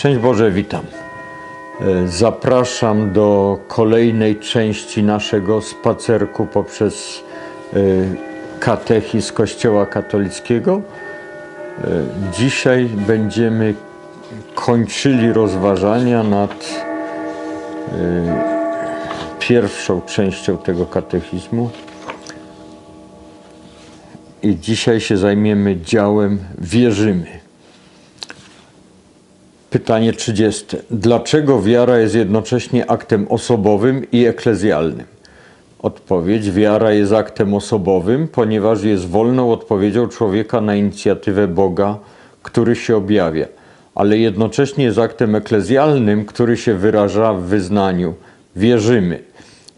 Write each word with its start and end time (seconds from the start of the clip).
Szczęść 0.00 0.18
Boże, 0.18 0.50
witam. 0.50 0.84
E, 1.80 2.08
Zapraszam 2.08 3.12
do 3.12 3.58
kolejnej 3.68 4.36
części 4.36 5.02
naszego 5.02 5.62
spacerku 5.62 6.46
poprzez 6.46 7.22
e, 7.72 7.76
katechizm 8.60 9.34
Kościoła 9.34 9.86
katolickiego. 9.86 10.80
E, 11.84 11.88
Dzisiaj 12.32 12.84
będziemy 12.84 13.74
kończyli 14.54 15.32
rozważania 15.32 16.22
nad 16.22 16.84
pierwszą 19.38 20.00
częścią 20.00 20.58
tego 20.58 20.86
katechizmu. 20.86 21.70
I 24.42 24.58
dzisiaj 24.58 25.00
się 25.00 25.16
zajmiemy 25.16 25.80
działem 25.80 26.38
wierzymy. 26.58 27.49
Pytanie 29.70 30.12
30. 30.12 30.76
Dlaczego 30.90 31.62
wiara 31.62 31.98
jest 31.98 32.14
jednocześnie 32.14 32.90
aktem 32.90 33.26
osobowym 33.28 34.10
i 34.12 34.24
eklezjalnym? 34.24 35.06
Odpowiedź: 35.82 36.50
Wiara 36.50 36.92
jest 36.92 37.12
aktem 37.12 37.54
osobowym, 37.54 38.28
ponieważ 38.28 38.82
jest 38.82 39.08
wolną 39.08 39.52
odpowiedzią 39.52 40.08
człowieka 40.08 40.60
na 40.60 40.74
inicjatywę 40.74 41.48
Boga, 41.48 41.98
który 42.42 42.76
się 42.76 42.96
objawia, 42.96 43.46
ale 43.94 44.18
jednocześnie 44.18 44.84
jest 44.84 44.98
aktem 44.98 45.34
eklezjalnym, 45.34 46.24
który 46.24 46.56
się 46.56 46.74
wyraża 46.74 47.34
w 47.34 47.42
wyznaniu. 47.42 48.14
Wierzymy. 48.56 49.22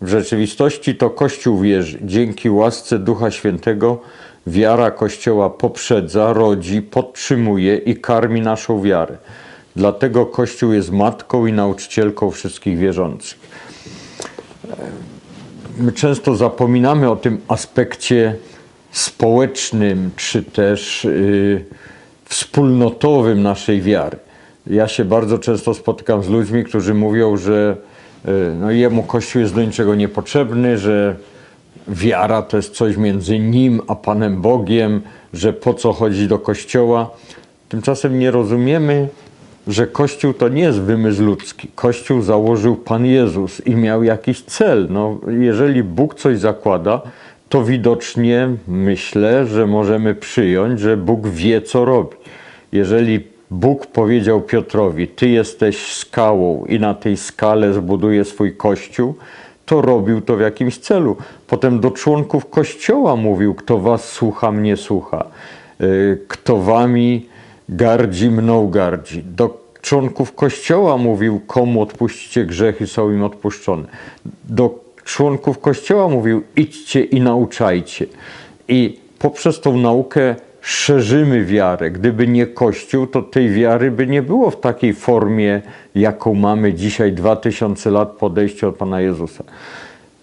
W 0.02 0.08
rzeczywistości 0.08 0.96
to 0.96 1.10
Kościół 1.10 1.60
wierzy. 1.60 1.98
Dzięki 2.02 2.50
łasce 2.50 2.98
Ducha 2.98 3.30
Świętego 3.30 4.00
wiara 4.46 4.90
Kościoła 4.90 5.50
poprzedza, 5.50 6.32
rodzi, 6.32 6.82
podtrzymuje 6.82 7.76
i 7.76 7.96
karmi 7.96 8.40
naszą 8.40 8.82
wiarę. 8.82 9.16
Dlatego 9.76 10.26
Kościół 10.26 10.72
jest 10.72 10.92
matką 10.92 11.46
i 11.46 11.52
nauczycielką 11.52 12.30
wszystkich 12.30 12.78
wierzących. 12.78 13.38
My 15.78 15.92
często 15.92 16.36
zapominamy 16.36 17.10
o 17.10 17.16
tym 17.16 17.40
aspekcie 17.48 18.36
społecznym, 18.90 20.10
czy 20.16 20.42
też 20.42 21.04
yy, 21.04 21.64
wspólnotowym 22.24 23.42
naszej 23.42 23.82
wiary. 23.82 24.16
Ja 24.66 24.88
się 24.88 25.04
bardzo 25.04 25.38
często 25.38 25.74
spotykam 25.74 26.22
z 26.22 26.28
ludźmi, 26.28 26.64
którzy 26.64 26.94
mówią, 26.94 27.36
że 27.36 27.76
yy, 28.24 28.32
no, 28.60 28.70
jemu 28.70 29.02
Kościół 29.02 29.42
jest 29.42 29.54
do 29.54 29.64
niczego 29.64 29.94
niepotrzebny, 29.94 30.78
że 30.78 31.16
wiara 31.88 32.42
to 32.42 32.56
jest 32.56 32.74
coś 32.74 32.96
między 32.96 33.38
nim 33.38 33.80
a 33.88 33.94
Panem 33.94 34.40
Bogiem, 34.40 35.00
że 35.32 35.52
po 35.52 35.74
co 35.74 35.92
chodzi 35.92 36.28
do 36.28 36.38
Kościoła. 36.38 37.10
Tymczasem 37.68 38.18
nie 38.18 38.30
rozumiemy, 38.30 39.08
że 39.66 39.86
Kościół 39.86 40.34
to 40.34 40.48
nie 40.48 40.62
jest 40.62 40.80
wymysł 40.80 41.22
ludzki. 41.22 41.68
Kościół 41.74 42.22
założył 42.22 42.76
Pan 42.76 43.06
Jezus 43.06 43.66
i 43.66 43.76
miał 43.76 44.02
jakiś 44.02 44.42
cel. 44.42 44.86
No, 44.90 45.18
jeżeli 45.28 45.82
Bóg 45.82 46.14
coś 46.14 46.38
zakłada, 46.38 47.00
to 47.48 47.64
widocznie 47.64 48.48
myślę, 48.68 49.46
że 49.46 49.66
możemy 49.66 50.14
przyjąć, 50.14 50.80
że 50.80 50.96
Bóg 50.96 51.28
wie, 51.28 51.62
co 51.62 51.84
robi. 51.84 52.16
Jeżeli 52.72 53.20
Bóg 53.50 53.86
powiedział 53.86 54.40
Piotrowi: 54.40 55.08
Ty 55.08 55.28
jesteś 55.28 55.94
skałą 55.94 56.64
i 56.64 56.80
na 56.80 56.94
tej 56.94 57.16
skale 57.16 57.72
zbuduje 57.72 58.24
swój 58.24 58.56
kościół, 58.56 59.14
to 59.66 59.80
robił 59.80 60.20
to 60.20 60.36
w 60.36 60.40
jakimś 60.40 60.78
celu. 60.78 61.16
Potem 61.46 61.80
do 61.80 61.90
członków 61.90 62.50
kościoła 62.50 63.16
mówił: 63.16 63.54
Kto 63.54 63.78
was 63.78 64.08
słucha, 64.08 64.52
mnie 64.52 64.76
słucha. 64.76 65.24
Yy, 65.80 66.18
Kto 66.28 66.58
wami 66.58 67.31
gardzi, 67.68 68.30
mną 68.30 68.70
gardzi. 68.70 69.22
Do 69.22 69.62
członków 69.82 70.34
kościoła 70.34 70.96
mówił: 70.96 71.40
Komu 71.46 71.82
odpuścicie 71.82 72.44
grzechy, 72.44 72.86
są 72.86 73.10
im 73.10 73.22
odpuszczone. 73.22 73.84
Do 74.44 74.78
członków 75.04 75.58
kościoła 75.58 76.08
mówił: 76.08 76.42
Idźcie 76.56 77.04
i 77.04 77.20
nauczajcie. 77.20 78.06
I 78.68 78.98
poprzez 79.18 79.60
tą 79.60 79.76
naukę 79.76 80.34
szerzymy 80.60 81.44
wiarę. 81.44 81.90
Gdyby 81.90 82.28
nie 82.28 82.46
Kościół, 82.46 83.06
to 83.06 83.22
tej 83.22 83.50
wiary 83.50 83.90
by 83.90 84.06
nie 84.06 84.22
było 84.22 84.50
w 84.50 84.60
takiej 84.60 84.94
formie, 84.94 85.62
jaką 85.94 86.34
mamy 86.34 86.74
dzisiaj, 86.74 87.12
2000 87.12 87.90
lat 87.90 88.08
po 88.08 88.26
odejściu 88.26 88.68
od 88.68 88.76
Pana 88.76 89.00
Jezusa. 89.00 89.44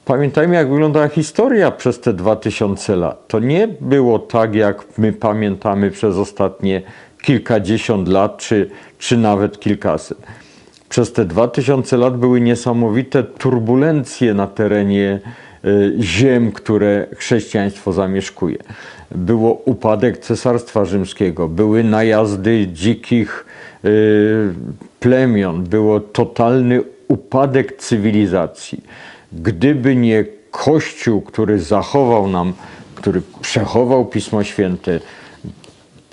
Pamiętajmy, 0.06 0.56
jak 0.56 0.70
wyglądała 0.70 1.08
historia 1.08 1.72
przez 1.72 2.00
te 2.00 2.14
2000 2.14 2.96
lat. 2.96 3.28
To 3.28 3.40
nie 3.40 3.68
było 3.68 4.20
tak, 4.20 4.56
jak 4.56 4.86
my 4.98 5.14
pamiętamy 5.14 5.92
przez 5.92 6.18
ostatnie 6.18 6.82
kilkadziesiąt 7.22 8.08
lat, 8.08 8.38
czy, 8.38 8.70
czy 9.00 9.18
nawet 9.18 9.60
kilkaset. 9.60 10.18
Przez 10.90 11.14
te 11.14 11.26
2000 11.26 11.98
lat 11.98 12.18
były 12.18 12.42
niesamowite 12.42 13.24
turbulencje 13.24 14.34
na 14.34 14.48
terenie 14.48 15.20
y, 15.66 15.96
ziem, 16.00 16.52
które 16.52 17.08
chrześcijaństwo 17.16 17.94
zamieszkuje. 17.94 18.58
Było 19.12 19.62
upadek 19.66 20.18
Cesarstwa 20.18 20.86
Rzymskiego, 20.86 21.48
były 21.48 21.84
najazdy 21.84 22.68
dzikich 22.68 23.46
y, 23.86 24.54
plemion, 25.00 25.64
było 25.64 26.00
totalny 26.00 26.82
upadek 27.08 27.78
cywilizacji. 27.78 28.84
Gdyby 29.34 29.96
nie 29.96 30.26
Kościół, 30.52 31.22
który 31.22 31.60
zachował 31.60 32.28
nam, 32.28 32.54
który 32.96 33.22
przechował 33.42 34.06
Pismo 34.06 34.44
Święte, 34.44 35.00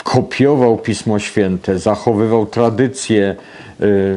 kopiował 0.07 0.79
Pismo 0.79 1.19
Święte, 1.19 1.79
zachowywał 1.79 2.47
tradycje, 2.47 3.37
y, 3.81 4.17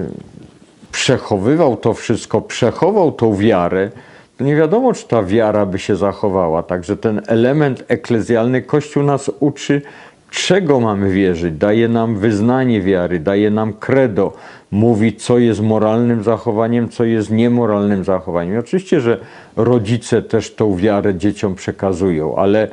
przechowywał 0.91 1.77
to 1.77 1.93
wszystko, 1.93 2.41
przechował 2.41 3.11
tą 3.11 3.35
wiarę, 3.35 3.89
to 4.37 4.43
nie 4.43 4.55
wiadomo, 4.55 4.93
czy 4.93 5.07
ta 5.07 5.23
wiara 5.23 5.65
by 5.65 5.79
się 5.79 5.95
zachowała. 5.95 6.63
Także 6.63 6.97
ten 6.97 7.21
element 7.27 7.83
eklezjalny 7.87 8.61
Kościół 8.61 9.03
nas 9.03 9.31
uczy, 9.39 9.81
czego 10.31 10.79
mamy 10.79 11.11
wierzyć. 11.11 11.55
Daje 11.55 11.87
nam 11.87 12.15
wyznanie 12.15 12.81
wiary, 12.81 13.19
daje 13.19 13.51
nam 13.51 13.73
credo, 13.73 14.33
mówi, 14.71 15.15
co 15.15 15.37
jest 15.37 15.61
moralnym 15.61 16.23
zachowaniem, 16.23 16.89
co 16.89 17.03
jest 17.03 17.31
niemoralnym 17.31 18.03
zachowaniem. 18.03 18.59
Oczywiście, 18.59 19.01
że 19.01 19.17
rodzice 19.55 20.21
też 20.21 20.55
tą 20.55 20.75
wiarę 20.75 21.15
dzieciom 21.15 21.55
przekazują, 21.55 22.35
ale 22.35 22.67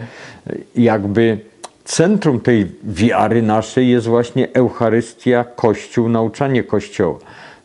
jakby 0.74 1.38
centrum 1.86 2.40
tej 2.40 2.66
wiary 2.84 3.42
naszej 3.42 3.88
jest 3.88 4.06
właśnie 4.06 4.48
Eucharystia, 4.52 5.44
Kościół, 5.44 6.08
nauczanie 6.08 6.62
Kościoła. 6.62 7.18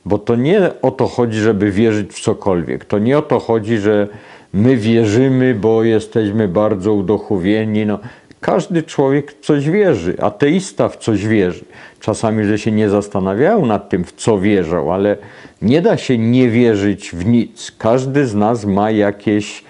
Bo 0.05 0.17
to 0.17 0.35
nie 0.35 0.71
o 0.81 0.91
to 0.91 1.07
chodzi, 1.07 1.39
żeby 1.39 1.71
wierzyć 1.71 2.13
w 2.13 2.19
cokolwiek. 2.19 2.85
To 2.85 2.99
nie 2.99 3.17
o 3.17 3.21
to 3.21 3.39
chodzi, 3.39 3.77
że 3.77 4.07
my 4.53 4.77
wierzymy, 4.77 5.55
bo 5.55 5.83
jesteśmy 5.83 6.47
bardzo 6.47 6.93
uduchowieni. 6.93 7.85
No, 7.85 7.99
każdy 8.41 8.83
człowiek 8.83 9.31
w 9.31 9.45
coś 9.45 9.69
wierzy, 9.69 10.15
ateista 10.21 10.89
w 10.89 10.97
coś 10.97 11.27
wierzy. 11.27 11.65
Czasami, 11.99 12.45
że 12.45 12.57
się 12.57 12.71
nie 12.71 12.89
zastanawiają 12.89 13.65
nad 13.65 13.89
tym, 13.89 14.03
w 14.03 14.11
co 14.11 14.39
wierzą, 14.39 14.93
ale 14.93 15.17
nie 15.61 15.81
da 15.81 15.97
się 15.97 16.17
nie 16.17 16.49
wierzyć 16.49 17.11
w 17.11 17.25
nic. 17.25 17.71
Każdy 17.77 18.25
z 18.25 18.35
nas 18.35 18.65
ma 18.65 18.91
jakieś 18.91 19.63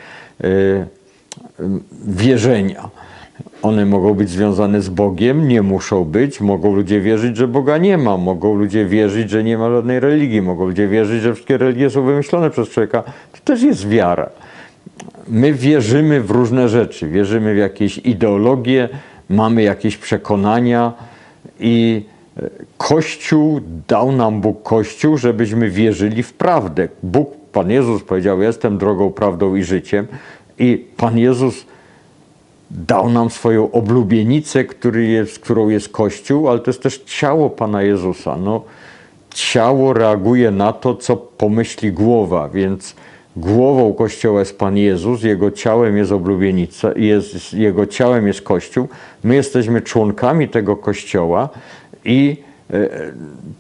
y, 0.44 0.48
y, 0.48 0.86
wierzenia. 2.06 2.90
One 3.62 3.86
mogą 3.86 4.14
być 4.14 4.30
związane 4.30 4.82
z 4.82 4.90
Bogiem, 4.90 5.48
nie 5.48 5.62
muszą 5.62 6.06
być. 6.06 6.42
Mogą 6.42 6.76
ludzie 6.76 7.02
wierzyć, 7.02 7.38
że 7.38 7.48
Boga 7.48 7.78
nie 7.78 7.98
ma. 7.98 8.18
Mogą 8.18 8.56
ludzie 8.56 8.86
wierzyć, 8.86 9.30
że 9.30 9.44
nie 9.44 9.58
ma 9.58 9.70
żadnej 9.70 10.00
religii. 10.00 10.42
Mogą 10.42 10.66
ludzie 10.66 10.88
wierzyć, 10.88 11.22
że 11.22 11.34
wszystkie 11.34 11.58
religie 11.58 11.90
są 11.90 12.04
wymyślone 12.04 12.50
przez 12.50 12.70
człowieka. 12.70 13.04
To 13.32 13.40
też 13.44 13.62
jest 13.62 13.90
wiara. 13.90 14.30
My 15.28 15.54
wierzymy 15.54 16.22
w 16.22 16.32
różne 16.32 16.70
rzeczy. 16.70 17.08
Wierzymy 17.08 17.54
w 17.54 17.58
jakieś 17.58 17.98
ideologie, 17.98 18.90
mamy 19.30 19.64
jakieś 19.64 19.98
przekonania 19.98 20.94
i 21.60 22.06
Kościół 22.78 23.62
dał 23.88 24.12
nam 24.12 24.42
Bóg 24.42 24.64
Kościół, 24.64 25.18
żebyśmy 25.18 25.70
wierzyli 25.70 26.24
w 26.24 26.34
prawdę. 26.34 26.88
Bóg, 27.04 27.36
Pan 27.52 27.72
Jezus 27.72 28.04
powiedział: 28.04 28.42
Jestem 28.42 28.78
drogą, 28.78 29.12
prawdą 29.12 29.56
i 29.56 29.64
życiem. 29.64 30.08
I 30.60 30.86
Pan 30.98 31.18
Jezus 31.18 31.66
dał 32.76 33.10
nam 33.10 33.30
swoją 33.30 33.72
oblubienicę, 33.72 34.64
który 34.64 35.06
jest, 35.06 35.40
którą 35.40 35.70
jest 35.70 35.90
Kościół, 35.90 36.50
ale 36.50 36.60
to 36.60 36.70
jest 36.72 36.84
też 36.84 36.98
ciało 36.98 37.50
Pana 37.50 37.84
Jezusa. 37.84 38.38
No, 38.38 38.64
ciało 39.34 39.94
reaguje 39.94 40.52
na 40.52 40.74
to, 40.74 40.96
co 40.96 41.18
pomyśli 41.18 41.92
głowa, 41.92 42.50
więc 42.50 42.96
głową 43.36 43.94
Kościoła 43.94 44.40
jest 44.40 44.58
Pan 44.58 44.78
Jezus, 44.78 45.24
Jego 45.24 45.52
ciałem 45.52 45.98
jest 45.98 46.12
oblubienica, 46.12 46.92
jest, 46.96 47.54
Jego 47.54 47.86
ciałem 47.86 48.28
jest 48.28 48.42
Kościół. 48.42 48.88
My 49.24 49.36
jesteśmy 49.36 49.82
członkami 49.82 50.50
tego 50.50 50.76
Kościoła 50.76 51.50
i 52.06 52.38
e, 52.74 52.90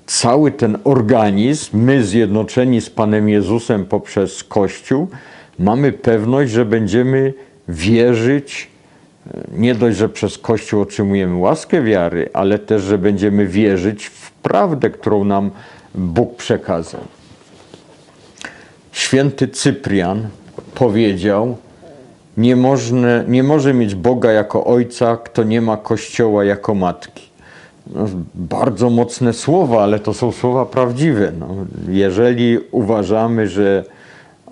cały 0.06 0.52
ten 0.52 0.78
organizm, 0.84 1.78
my 1.78 2.04
zjednoczeni 2.04 2.81
z 2.81 2.90
Panem 2.90 3.30
Jezusem 3.30 3.86
poprzez 3.86 4.44
Kościół, 4.44 5.08
mamy 5.60 5.92
pewność, 5.92 6.52
że 6.52 6.66
będziemy 6.66 7.34
wierzyć 7.68 8.70
nie 9.57 9.75
dość, 9.75 9.97
że 9.97 10.09
przez 10.09 10.38
Kościół 10.38 10.81
otrzymujemy 10.81 11.35
łaskę 11.35 11.81
wiary, 11.81 12.29
ale 12.33 12.59
też, 12.59 12.81
że 12.81 12.97
będziemy 12.97 13.47
wierzyć 13.47 14.06
w 14.06 14.31
prawdę, 14.31 14.89
którą 14.89 15.23
nam 15.23 15.51
Bóg 15.95 16.35
przekazał. 16.35 17.01
Święty 18.91 19.47
Cyprian 19.47 20.27
powiedział, 20.75 21.57
nie, 22.38 22.56
można, 22.56 23.23
nie 23.23 23.44
może 23.44 23.73
mieć 23.73 23.95
Boga 23.95 24.31
jako 24.31 24.65
ojca, 24.65 25.18
kto 25.18 25.44
nie 25.44 25.62
ma 25.62 25.77
Kościoła 25.77 26.44
jako 26.44 26.75
matki. 26.75 27.29
No, 27.88 28.07
bardzo 28.35 28.89
mocne 28.89 29.33
słowa, 29.33 29.83
ale 29.83 30.00
to 30.00 30.13
są 30.13 30.31
słowa 30.31 30.65
prawdziwe. 30.65 31.31
No, 31.39 31.47
jeżeli 31.89 32.59
uważamy, 32.71 33.47
że 33.47 33.85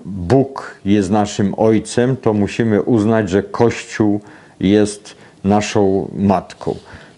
Bóg 0.05 0.75
jest 0.85 1.11
naszym 1.11 1.53
ojcem, 1.57 2.17
to 2.17 2.33
musimy 2.33 2.81
uznać, 2.81 3.29
że 3.29 3.43
Kościół 3.43 4.21
jest 4.59 5.15
naszą 5.43 6.11
matką. 6.17 6.75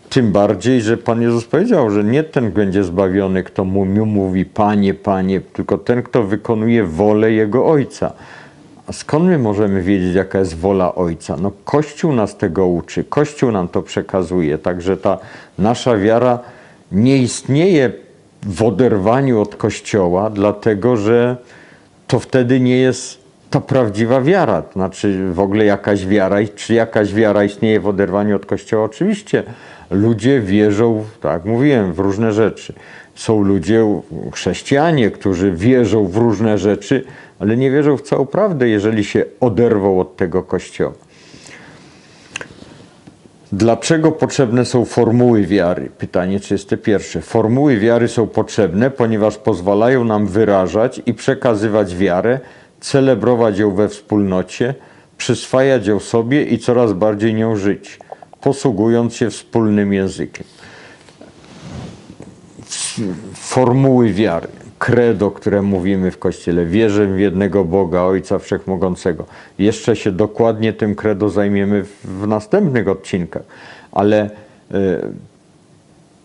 Tym 0.09 0.31
bardziej, 0.31 0.81
że 0.81 0.97
Pan 0.97 1.21
Jezus 1.21 1.45
powiedział, 1.45 1.89
że 1.89 2.03
nie 2.03 2.23
ten 2.23 2.51
będzie 2.51 2.83
zbawiony, 2.83 3.43
kto 3.43 3.65
mu 3.65 3.85
mówi 4.05 4.45
Panie, 4.45 4.93
Panie, 4.93 5.41
tylko 5.41 5.77
ten, 5.77 6.03
kto 6.03 6.23
wykonuje 6.23 6.83
wolę 6.83 7.31
Jego 7.31 7.65
Ojca. 7.65 8.13
A 8.87 8.93
skąd 8.93 9.25
my 9.25 9.37
możemy 9.37 9.81
wiedzieć, 9.81 10.15
jaka 10.15 10.39
jest 10.39 10.57
wola 10.57 10.95
Ojca? 10.95 11.37
No 11.41 11.51
Kościół 11.65 12.13
nas 12.13 12.37
tego 12.37 12.67
uczy, 12.67 13.03
Kościół 13.03 13.51
nam 13.51 13.67
to 13.67 13.81
przekazuje, 13.81 14.57
także 14.57 14.97
ta 14.97 15.17
nasza 15.57 15.97
wiara 15.97 16.39
nie 16.91 17.17
istnieje 17.17 17.91
w 18.43 18.63
oderwaniu 18.63 19.41
od 19.41 19.55
Kościoła, 19.55 20.29
dlatego 20.29 20.97
że 20.97 21.37
to 22.07 22.19
wtedy 22.19 22.59
nie 22.59 22.77
jest 22.77 23.20
ta 23.51 23.61
prawdziwa 23.61 24.21
wiara. 24.21 24.61
To 24.61 24.73
znaczy 24.73 25.31
w 25.33 25.39
ogóle 25.39 25.65
jakaś 25.65 26.05
wiara, 26.05 26.37
czy 26.55 26.73
jakaś 26.73 27.13
wiara 27.13 27.43
istnieje 27.43 27.79
w 27.79 27.87
oderwaniu 27.87 28.35
od 28.35 28.45
Kościoła? 28.45 28.85
Oczywiście 28.85 29.43
ludzie 29.89 30.41
wierzą, 30.41 31.03
tak 31.21 31.45
mówiłem, 31.45 31.93
w 31.93 31.99
różne 31.99 32.33
rzeczy. 32.33 32.73
Są 33.15 33.41
ludzie, 33.41 34.01
chrześcijanie, 34.33 35.11
którzy 35.11 35.51
wierzą 35.51 36.07
w 36.07 36.17
różne 36.17 36.57
rzeczy, 36.57 37.03
ale 37.39 37.57
nie 37.57 37.71
wierzą 37.71 37.97
w 37.97 38.01
całą 38.01 38.25
prawdę, 38.25 38.69
jeżeli 38.69 39.03
się 39.03 39.25
oderwą 39.39 39.99
od 39.99 40.15
tego 40.15 40.43
Kościoła. 40.43 40.93
Dlaczego 43.51 44.11
potrzebne 44.11 44.65
są 44.65 44.85
formuły 44.85 45.45
wiary? 45.45 45.89
Pytanie 45.97 46.39
31. 46.39 47.21
Formuły 47.21 47.77
wiary 47.77 48.07
są 48.07 48.27
potrzebne, 48.27 48.91
ponieważ 48.91 49.37
pozwalają 49.37 50.03
nam 50.03 50.27
wyrażać 50.27 51.01
i 51.05 51.13
przekazywać 51.13 51.95
wiarę, 51.95 52.39
celebrować 52.81 53.59
ją 53.59 53.75
we 53.75 53.89
wspólnocie, 53.89 54.75
przyswajać 55.17 55.87
ją 55.87 55.99
sobie 55.99 56.43
i 56.43 56.59
coraz 56.59 56.93
bardziej 56.93 57.33
nią 57.33 57.55
żyć, 57.55 57.99
posługując 58.41 59.15
się 59.15 59.29
wspólnym 59.29 59.93
językiem. 59.93 60.45
Formuły 63.33 64.13
wiary 64.13 64.47
credo, 64.81 65.31
które 65.31 65.61
mówimy 65.61 66.11
w 66.11 66.17
Kościele. 66.17 66.65
Wierzę 66.65 67.07
w 67.07 67.19
jednego 67.19 67.65
Boga, 67.65 68.01
Ojca 68.01 68.39
Wszechmogącego. 68.39 69.25
Jeszcze 69.59 69.95
się 69.95 70.11
dokładnie 70.11 70.73
tym 70.73 70.95
credo 70.95 71.29
zajmiemy 71.29 71.85
w 72.03 72.27
następnych 72.27 72.87
odcinkach, 72.87 73.43
ale 73.91 74.21
e, 74.21 74.29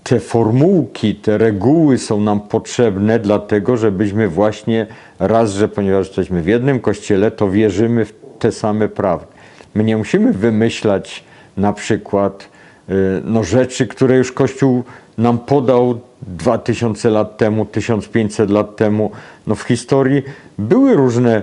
te 0.06 0.20
formułki, 0.20 1.14
te 1.14 1.38
reguły 1.38 1.98
są 1.98 2.20
nam 2.20 2.40
potrzebne, 2.40 3.18
dlatego 3.18 3.76
żebyśmy 3.76 4.28
właśnie 4.28 4.86
raz, 5.18 5.52
że 5.52 5.68
ponieważ 5.68 6.06
jesteśmy 6.06 6.42
w 6.42 6.46
jednym 6.46 6.80
kościele, 6.80 7.30
to 7.30 7.50
wierzymy 7.50 8.04
w 8.04 8.14
te 8.38 8.52
same 8.52 8.88
prawdy. 8.88 9.26
My 9.74 9.84
nie 9.84 9.96
musimy 9.96 10.32
wymyślać 10.32 11.24
na 11.56 11.72
przykład 11.72 12.48
e, 12.88 12.92
no, 13.24 13.44
rzeczy, 13.44 13.86
które 13.86 14.16
już 14.16 14.32
Kościół 14.32 14.84
nam 15.18 15.38
podał 15.38 16.00
2000 16.22 17.10
lat 17.10 17.36
temu, 17.36 17.64
1500 17.64 18.50
lat 18.50 18.76
temu. 18.76 19.10
No 19.46 19.54
w 19.54 19.62
historii 19.62 20.22
były 20.58 20.94
różne 20.94 21.42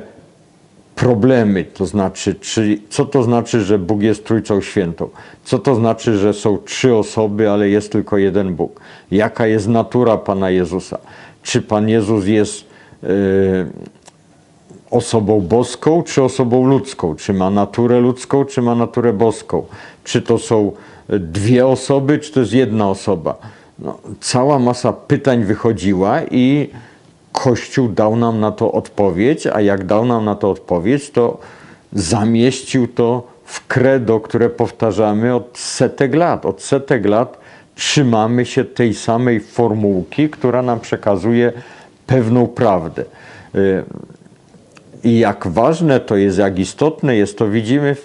problemy, 1.04 1.64
to 1.64 1.86
znaczy, 1.86 2.36
czy, 2.36 2.80
co 2.90 3.06
to 3.06 3.24
znaczy, 3.24 3.62
że 3.62 3.80
Bóg 3.80 4.02
jest 4.02 4.26
Trójcą 4.26 4.62
Świętą? 4.62 5.10
Co 5.44 5.60
to 5.60 5.76
znaczy, 5.76 6.18
że 6.18 6.34
są 6.34 6.58
trzy 6.58 6.96
osoby, 6.96 7.50
ale 7.50 7.70
jest 7.70 7.92
tylko 7.92 8.18
jeden 8.18 8.56
Bóg? 8.56 8.80
Jaka 9.12 9.48
jest 9.48 9.68
natura 9.68 10.18
Pana 10.18 10.50
Jezusa? 10.50 10.98
Czy 11.44 11.62
Pan 11.62 11.90
Jezus 11.90 12.26
jest 12.26 12.66
yy, 13.04 13.10
osobą 14.92 15.42
boską, 15.42 16.04
czy 16.04 16.24
osobą 16.24 16.68
ludzką? 16.68 17.16
Czy 17.16 17.34
ma 17.34 17.50
naturę 17.50 18.00
ludzką, 18.00 18.46
czy 18.46 18.62
ma 18.62 18.76
naturę 18.76 19.14
boską? 19.14 19.64
Czy 20.04 20.22
to 20.22 20.38
są 20.38 20.72
dwie 21.10 21.68
osoby, 21.68 22.20
czy 22.20 22.32
to 22.32 22.40
jest 22.40 22.54
jedna 22.54 22.90
osoba? 22.90 23.38
no, 23.80 24.00
cała 24.20 24.60
masa 24.60 24.94
pytań 24.94 25.44
wychodziła 25.44 26.22
i 26.32 26.70
Kościół 27.34 27.90
dał 27.90 28.16
nam 28.16 28.40
na 28.40 28.52
to 28.52 28.72
odpowiedź, 28.72 29.48
a 29.48 29.62
jak 29.62 29.86
dał 29.86 30.06
nam 30.06 30.26
na 30.26 30.36
to 30.36 30.50
odpowiedź, 30.52 31.10
to 31.10 31.40
zamieścił 31.94 32.88
to 32.88 33.28
w 33.46 33.68
credo, 33.68 34.20
które 34.20 34.50
powtarzamy 34.50 35.36
od 35.36 35.58
setek 35.58 36.16
lat. 36.16 36.46
Od 36.46 36.62
setek 36.62 37.06
lat 37.06 37.38
trzymamy 37.76 38.46
się 38.46 38.66
tej 38.66 38.94
samej 38.94 39.40
formułki, 39.40 40.30
która 40.30 40.62
nam 40.62 40.80
przekazuje 40.80 41.54
pewną 42.08 42.48
prawdę. 42.48 43.06
Y, 43.56 43.84
I 45.04 45.20
jak 45.20 45.48
ważne 45.48 46.00
to 46.00 46.16
jest, 46.16 46.38
jak 46.38 46.60
istotne 46.60 47.16
jest, 47.16 47.38
to 47.38 47.50
widzimy 47.50 47.96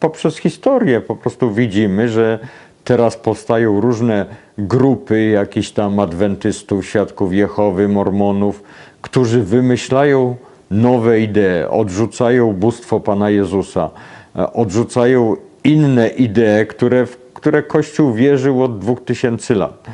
poprzez 0.00 0.36
historię. 0.36 1.00
Po 1.00 1.16
prostu 1.16 1.52
widzimy, 1.54 2.08
że 2.08 2.38
Teraz 2.84 3.16
powstają 3.16 3.80
różne 3.80 4.26
grupy 4.58 5.26
jakichś 5.26 5.70
tam 5.70 6.00
adwentystów, 6.00 6.86
świadków 6.86 7.34
Jehowy, 7.34 7.88
mormonów, 7.88 8.62
którzy 9.02 9.42
wymyślają 9.42 10.36
nowe 10.70 11.20
idee, 11.20 11.68
odrzucają 11.70 12.52
bóstwo 12.52 13.00
Pana 13.00 13.30
Jezusa, 13.30 13.90
e, 14.36 14.52
odrzucają 14.52 15.36
inne 15.64 16.08
idee, 16.08 16.66
które, 16.68 17.06
w 17.06 17.16
które 17.34 17.62
Kościół 17.62 18.12
wierzył 18.12 18.62
od 18.62 18.78
2000 18.78 19.54
lat. 19.54 19.86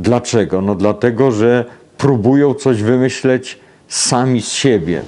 Dlaczego? 0.00 0.60
No 0.60 0.74
dlatego, 0.74 1.30
że 1.30 1.64
próbują 1.98 2.54
coś 2.54 2.82
wymyśleć 2.82 3.58
sami 3.88 4.42
z 4.42 4.52
siebie, 4.52 5.02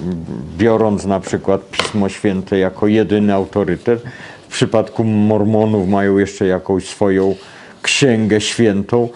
biorąc 0.57 1.05
na 1.05 1.19
przykład 1.19 1.69
Pismo 1.69 2.09
Święte 2.09 2.57
jako 2.57 2.87
jedyny 2.87 3.33
autorytet, 3.33 4.03
w 4.49 4.51
przypadku 4.51 5.03
Mormonów 5.03 5.89
mają 5.89 6.17
jeszcze 6.17 6.45
jakąś 6.45 6.89
swoją 6.89 7.35
księgę 7.81 8.41
świętą 8.41 9.09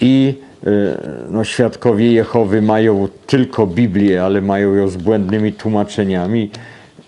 i 0.00 0.34
e, 0.66 0.70
no, 1.30 1.44
świadkowie 1.44 2.12
Jehowy 2.12 2.62
mają 2.62 3.08
tylko 3.26 3.66
Biblię, 3.66 4.24
ale 4.24 4.40
mają 4.40 4.74
ją 4.74 4.88
z 4.88 4.96
błędnymi 4.96 5.52
tłumaczeniami 5.52 6.50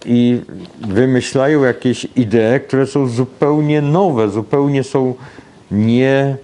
i 0.06 0.40
wymyślają 0.88 1.64
jakieś 1.64 2.06
idee, 2.16 2.60
które 2.66 2.86
są 2.86 3.08
zupełnie 3.08 3.82
nowe, 3.82 4.28
zupełnie 4.28 4.84
są 4.84 5.14
nie, 5.70 6.36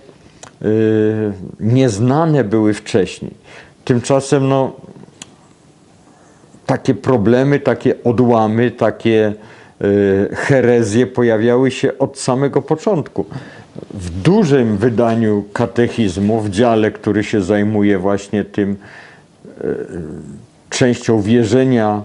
yy, 0.61 1.33
nieznane 1.61 2.45
były 2.45 2.75
wcześniej. 2.75 3.31
Tymczasem 3.85 4.49
no, 4.49 4.73
takie 6.67 6.95
problemy, 6.95 7.61
takie 7.61 7.95
odłamy, 8.05 8.71
takie 8.71 9.35
Y, 9.83 10.29
herezje 10.37 11.07
pojawiały 11.07 11.71
się 11.71 11.99
od 11.99 12.19
samego 12.19 12.63
początku. 12.63 13.27
W 13.95 14.11
dużym 14.11 14.76
wydaniu 14.76 15.45
katechizmu, 15.52 16.40
w 16.40 16.50
dziale, 16.50 16.90
który 16.90 17.25
się 17.25 17.43
zajmuje 17.43 17.99
właśnie 17.99 18.45
tym 18.45 18.76
y, 19.61 19.76
częścią 20.71 21.23
wierzenia 21.23 22.02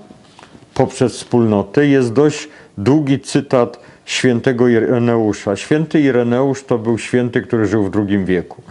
poprzez 0.73 1.13
wspólnotę, 1.13 1.88
jest 1.88 2.13
dość 2.13 2.49
długi 2.77 3.19
cytat 3.19 3.79
świętego 4.05 4.67
Ireneusza. 4.67 5.55
Święty 5.55 6.01
Ireneusz 6.01 6.63
to 6.63 6.77
był 6.77 6.97
święty, 6.97 7.41
który 7.41 7.65
żył 7.65 7.83
w 7.83 7.95
II 7.95 8.25
wieku. 8.25 8.61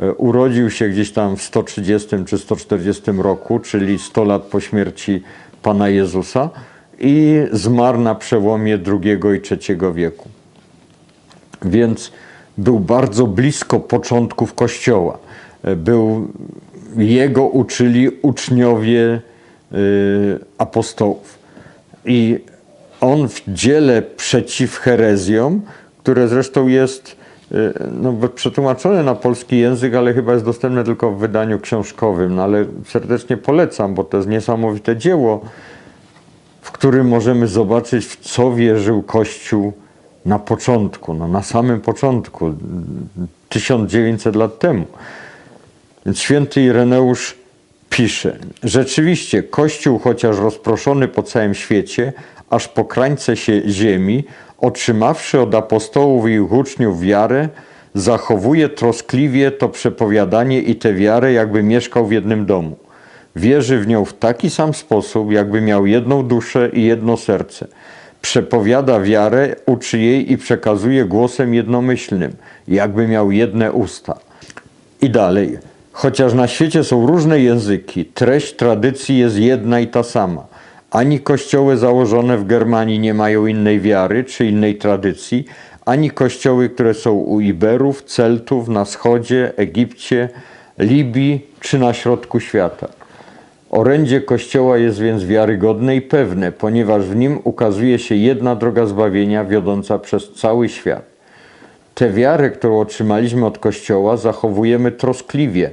Y, 0.00 0.12
urodził 0.12 0.70
się 0.70 0.88
gdzieś 0.88 1.12
tam 1.12 1.36
w 1.36 1.42
130 1.42 2.08
czy 2.26 2.38
140 2.38 3.12
roku, 3.18 3.58
czyli 3.58 3.98
100 3.98 4.24
lat 4.24 4.42
po 4.42 4.60
śmierci 4.60 5.22
Pana 5.62 5.88
Jezusa 5.88 6.50
i 6.98 7.46
zmarł 7.52 8.00
na 8.00 8.14
przełomie 8.14 8.78
II 8.86 9.18
i 9.36 9.70
III 9.70 9.78
wieku. 9.94 10.28
Więc 11.64 12.12
był 12.58 12.80
bardzo 12.80 13.26
blisko 13.26 13.80
początków 13.80 14.54
Kościoła. 14.54 15.18
Był, 15.76 16.28
jego 16.96 17.46
uczyli 17.46 18.08
uczniowie 18.22 19.20
y, 19.72 20.38
apostołów. 20.58 21.38
I 22.04 22.38
on 23.00 23.28
w 23.28 23.42
dziele 23.48 24.02
przeciw 24.02 24.76
herezjom, 24.76 25.60
które 25.98 26.28
zresztą 26.28 26.68
jest 26.68 27.16
y, 27.52 27.72
no, 28.02 28.28
przetłumaczone 28.34 29.02
na 29.02 29.14
polski 29.14 29.58
język, 29.58 29.94
ale 29.94 30.14
chyba 30.14 30.32
jest 30.32 30.44
dostępne 30.44 30.84
tylko 30.84 31.10
w 31.10 31.18
wydaniu 31.18 31.60
książkowym, 31.60 32.34
no, 32.34 32.42
ale 32.42 32.64
serdecznie 32.86 33.36
polecam, 33.36 33.94
bo 33.94 34.04
to 34.04 34.16
jest 34.16 34.28
niesamowite 34.28 34.96
dzieło 34.96 35.40
w 36.62 36.72
którym 36.72 37.08
możemy 37.08 37.48
zobaczyć, 37.48 38.06
w 38.06 38.16
co 38.16 38.52
wierzył 38.54 39.02
Kościół 39.02 39.72
na 40.26 40.38
początku, 40.38 41.14
no 41.14 41.28
na 41.28 41.42
samym 41.42 41.80
początku, 41.80 42.54
1900 43.48 44.36
lat 44.36 44.58
temu. 44.58 44.84
Święty 46.14 46.62
Ireneusz 46.62 47.34
pisze: 47.90 48.38
Rzeczywiście, 48.62 49.42
Kościół, 49.42 49.98
chociaż 49.98 50.38
rozproszony 50.38 51.08
po 51.08 51.22
całym 51.22 51.54
świecie, 51.54 52.12
aż 52.50 52.68
po 52.68 52.84
krańce 52.84 53.36
się 53.36 53.62
ziemi, 53.66 54.24
otrzymawszy 54.58 55.40
od 55.40 55.54
apostołów 55.54 56.28
i 56.28 56.32
ich 56.32 56.52
uczniów 56.52 57.00
wiarę, 57.00 57.48
zachowuje 57.94 58.68
troskliwie 58.68 59.50
to 59.50 59.68
przepowiadanie 59.68 60.62
i 60.62 60.76
tę 60.76 60.94
wiarę, 60.94 61.32
jakby 61.32 61.62
mieszkał 61.62 62.06
w 62.06 62.12
jednym 62.12 62.46
domu. 62.46 62.76
Wierzy 63.36 63.78
w 63.78 63.86
nią 63.86 64.04
w 64.04 64.12
taki 64.12 64.50
sam 64.50 64.74
sposób, 64.74 65.32
jakby 65.32 65.60
miał 65.60 65.86
jedną 65.86 66.22
duszę 66.22 66.70
i 66.72 66.84
jedno 66.84 67.16
serce. 67.16 67.66
Przepowiada 68.22 69.00
wiarę, 69.00 69.56
uczy 69.66 69.98
jej 69.98 70.32
i 70.32 70.38
przekazuje 70.38 71.04
głosem 71.04 71.54
jednomyślnym, 71.54 72.32
jakby 72.68 73.08
miał 73.08 73.30
jedne 73.30 73.72
usta. 73.72 74.18
I 75.02 75.10
dalej. 75.10 75.58
Chociaż 75.92 76.34
na 76.34 76.48
świecie 76.48 76.84
są 76.84 77.06
różne 77.06 77.40
języki, 77.40 78.04
treść 78.04 78.56
tradycji 78.56 79.18
jest 79.18 79.36
jedna 79.36 79.80
i 79.80 79.86
ta 79.86 80.02
sama. 80.02 80.44
Ani 80.90 81.20
kościoły 81.20 81.76
założone 81.76 82.38
w 82.38 82.46
Germanii 82.46 82.98
nie 82.98 83.14
mają 83.14 83.46
innej 83.46 83.80
wiary 83.80 84.24
czy 84.24 84.46
innej 84.46 84.76
tradycji, 84.76 85.44
ani 85.84 86.10
kościoły, 86.10 86.68
które 86.68 86.94
są 86.94 87.12
u 87.12 87.40
Iberów, 87.40 88.02
Celtów, 88.02 88.68
na 88.68 88.84
wschodzie, 88.84 89.52
Egipcie, 89.56 90.28
Libii 90.78 91.46
czy 91.60 91.78
na 91.78 91.94
środku 91.94 92.40
świata. 92.40 92.88
Orędzie 93.72 94.20
Kościoła 94.20 94.78
jest 94.78 95.00
więc 95.00 95.24
wiarygodne 95.24 95.96
i 95.96 96.02
pewne, 96.02 96.52
ponieważ 96.52 97.04
w 97.04 97.16
nim 97.16 97.38
ukazuje 97.44 97.98
się 97.98 98.14
jedna 98.14 98.54
droga 98.54 98.86
zbawienia 98.86 99.44
wiodąca 99.44 99.98
przez 99.98 100.32
cały 100.32 100.68
świat. 100.68 101.02
Tę 101.94 102.10
wiarę, 102.10 102.50
którą 102.50 102.80
otrzymaliśmy 102.80 103.46
od 103.46 103.58
Kościoła, 103.58 104.16
zachowujemy 104.16 104.92
troskliwie, 104.92 105.70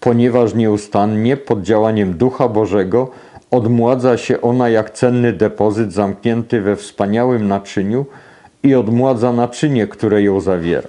ponieważ 0.00 0.54
nieustannie 0.54 1.36
pod 1.36 1.62
działaniem 1.62 2.14
Ducha 2.14 2.48
Bożego 2.48 3.10
odmładza 3.50 4.16
się 4.16 4.40
ona 4.40 4.68
jak 4.68 4.90
cenny 4.90 5.32
depozyt 5.32 5.92
zamknięty 5.92 6.60
we 6.60 6.76
wspaniałym 6.76 7.48
naczyniu 7.48 8.06
i 8.62 8.74
odmładza 8.74 9.32
naczynie, 9.32 9.86
które 9.86 10.22
ją 10.22 10.40
zawiera. 10.40 10.88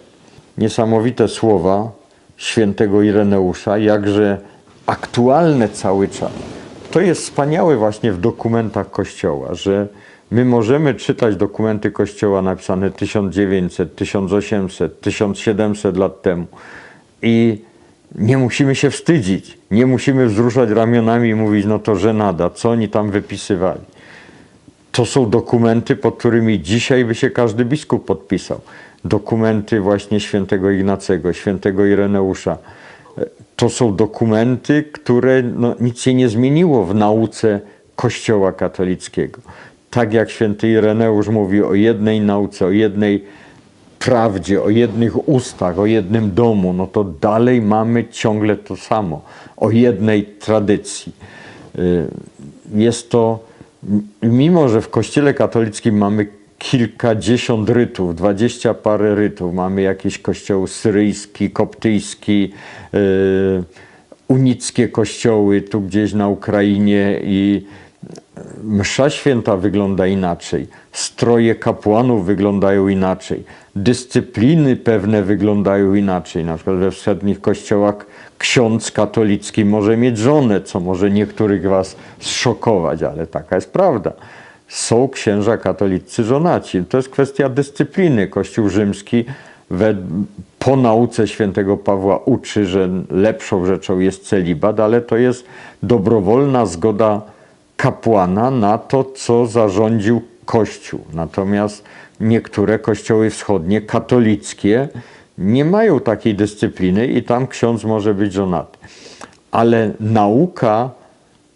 Niesamowite 0.57 1.27
słowa 1.27 1.91
świętego 2.37 3.01
Ireneusza, 3.01 3.77
jakże 3.77 4.37
aktualne 4.85 5.69
cały 5.69 6.07
czas. 6.07 6.50
To 6.91 7.01
jest 7.01 7.21
wspaniałe 7.21 7.77
właśnie 7.77 8.11
w 8.11 8.19
dokumentach 8.19 8.91
Kościoła, 8.91 9.53
że 9.53 9.87
my 10.31 10.45
możemy 10.45 10.93
czytać 10.93 11.35
dokumenty 11.35 11.91
Kościoła 11.91 12.41
napisane 12.41 12.91
1900, 12.91 13.95
1800, 13.95 15.01
1700 15.01 15.97
lat 15.97 16.21
temu 16.21 16.47
i 17.21 17.61
nie 18.15 18.37
musimy 18.37 18.75
się 18.75 18.89
wstydzić, 18.89 19.57
nie 19.71 19.85
musimy 19.85 20.25
wzruszać 20.25 20.69
ramionami 20.69 21.29
i 21.29 21.35
mówić, 21.35 21.65
no 21.65 21.79
to 21.79 21.95
żenada, 21.95 22.49
co 22.49 22.69
oni 22.69 22.89
tam 22.89 23.11
wypisywali. 23.11 23.81
To 24.91 25.05
są 25.05 25.29
dokumenty, 25.29 25.95
pod 25.95 26.17
którymi 26.17 26.61
dzisiaj 26.61 27.05
by 27.05 27.15
się 27.15 27.29
każdy 27.29 27.65
biskup 27.65 28.05
podpisał. 28.05 28.61
Dokumenty 29.05 29.79
właśnie 29.79 30.19
świętego 30.19 30.71
Ignacego, 30.71 31.33
świętego 31.33 31.85
Ireneusza. 31.85 32.57
To 33.61 33.69
są 33.69 33.95
dokumenty, 33.95 34.83
które 34.83 35.43
no, 35.43 35.75
nic 35.79 36.01
się 36.01 36.13
nie 36.13 36.29
zmieniło 36.29 36.85
w 36.85 36.95
nauce 36.95 37.59
Kościoła 37.95 38.51
katolickiego. 38.51 39.41
Tak 39.89 40.13
jak 40.13 40.29
święty 40.29 40.69
Ireneusz 40.69 41.27
mówi 41.27 41.63
o 41.63 41.73
jednej 41.73 42.21
nauce, 42.21 42.65
o 42.65 42.69
jednej 42.69 43.25
prawdzie, 43.99 44.63
o 44.63 44.69
jednych 44.69 45.29
ustach, 45.29 45.79
o 45.79 45.85
jednym 45.85 46.33
domu, 46.33 46.73
no 46.73 46.87
to 46.87 47.03
dalej 47.03 47.61
mamy 47.61 48.05
ciągle 48.05 48.55
to 48.55 48.75
samo, 48.75 49.21
o 49.57 49.71
jednej 49.71 50.25
tradycji. 50.25 51.13
Y, 51.79 52.07
jest 52.75 53.09
to, 53.09 53.39
mimo 54.23 54.69
że 54.69 54.81
w 54.81 54.89
Kościele 54.89 55.33
katolickim 55.33 55.97
mamy 55.97 56.27
kilkadziesiąt 56.61 57.69
rytów, 57.69 58.15
dwadzieścia 58.15 58.73
parę 58.73 59.15
rytów, 59.15 59.53
mamy 59.53 59.81
jakieś 59.81 60.19
kościoły 60.19 60.67
syryjski, 60.67 61.49
koptyjski, 61.49 62.53
yy, 62.93 63.63
unickie 64.27 64.87
kościoły 64.87 65.61
tu 65.61 65.81
gdzieś 65.81 66.13
na 66.13 66.27
Ukrainie 66.27 67.19
i 67.23 67.65
msza 68.63 69.09
święta 69.09 69.57
wygląda 69.57 70.07
inaczej, 70.07 70.67
stroje 70.91 71.55
kapłanów 71.55 72.25
wyglądają 72.25 72.87
inaczej, 72.87 73.43
dyscypliny 73.75 74.75
pewne 74.75 75.23
wyglądają 75.23 75.93
inaczej. 75.93 76.45
Na 76.45 76.55
przykład 76.55 76.77
we 76.77 76.91
wschodnich 76.91 77.41
kościołach 77.41 78.05
ksiądz 78.37 78.91
katolicki 78.91 79.65
może 79.65 79.97
mieć 79.97 80.17
żonę, 80.17 80.61
co 80.61 80.79
może 80.79 81.11
niektórych 81.11 81.69
was 81.69 81.95
zszokować, 82.19 83.03
ale 83.03 83.27
taka 83.27 83.55
jest 83.55 83.73
prawda. 83.73 84.13
Są 84.71 85.09
księża 85.09 85.57
katolicy 85.57 86.23
żonaci. 86.23 86.83
To 86.89 86.97
jest 86.97 87.09
kwestia 87.09 87.49
dyscypliny. 87.49 88.27
Kościół 88.27 88.69
rzymski 88.69 89.25
we, 89.69 89.95
po 90.59 90.75
nauce 90.75 91.27
świętego 91.27 91.77
Pawła 91.77 92.17
uczy, 92.17 92.65
że 92.65 92.89
lepszą 93.09 93.65
rzeczą 93.65 93.99
jest 93.99 94.27
celibat, 94.27 94.79
ale 94.79 95.01
to 95.01 95.17
jest 95.17 95.45
dobrowolna 95.83 96.65
zgoda 96.65 97.21
kapłana 97.77 98.51
na 98.51 98.77
to, 98.77 99.03
co 99.03 99.47
zarządził 99.47 100.21
Kościół. 100.45 100.99
Natomiast 101.13 101.83
niektóre 102.19 102.79
kościoły 102.79 103.29
wschodnie, 103.29 103.81
katolickie, 103.81 104.89
nie 105.37 105.65
mają 105.65 105.99
takiej 105.99 106.35
dyscypliny 106.35 107.07
i 107.07 107.23
tam 107.23 107.47
ksiądz 107.47 107.83
może 107.83 108.13
być 108.13 108.33
żonaty. 108.33 108.77
Ale 109.51 109.91
nauka 109.99 110.89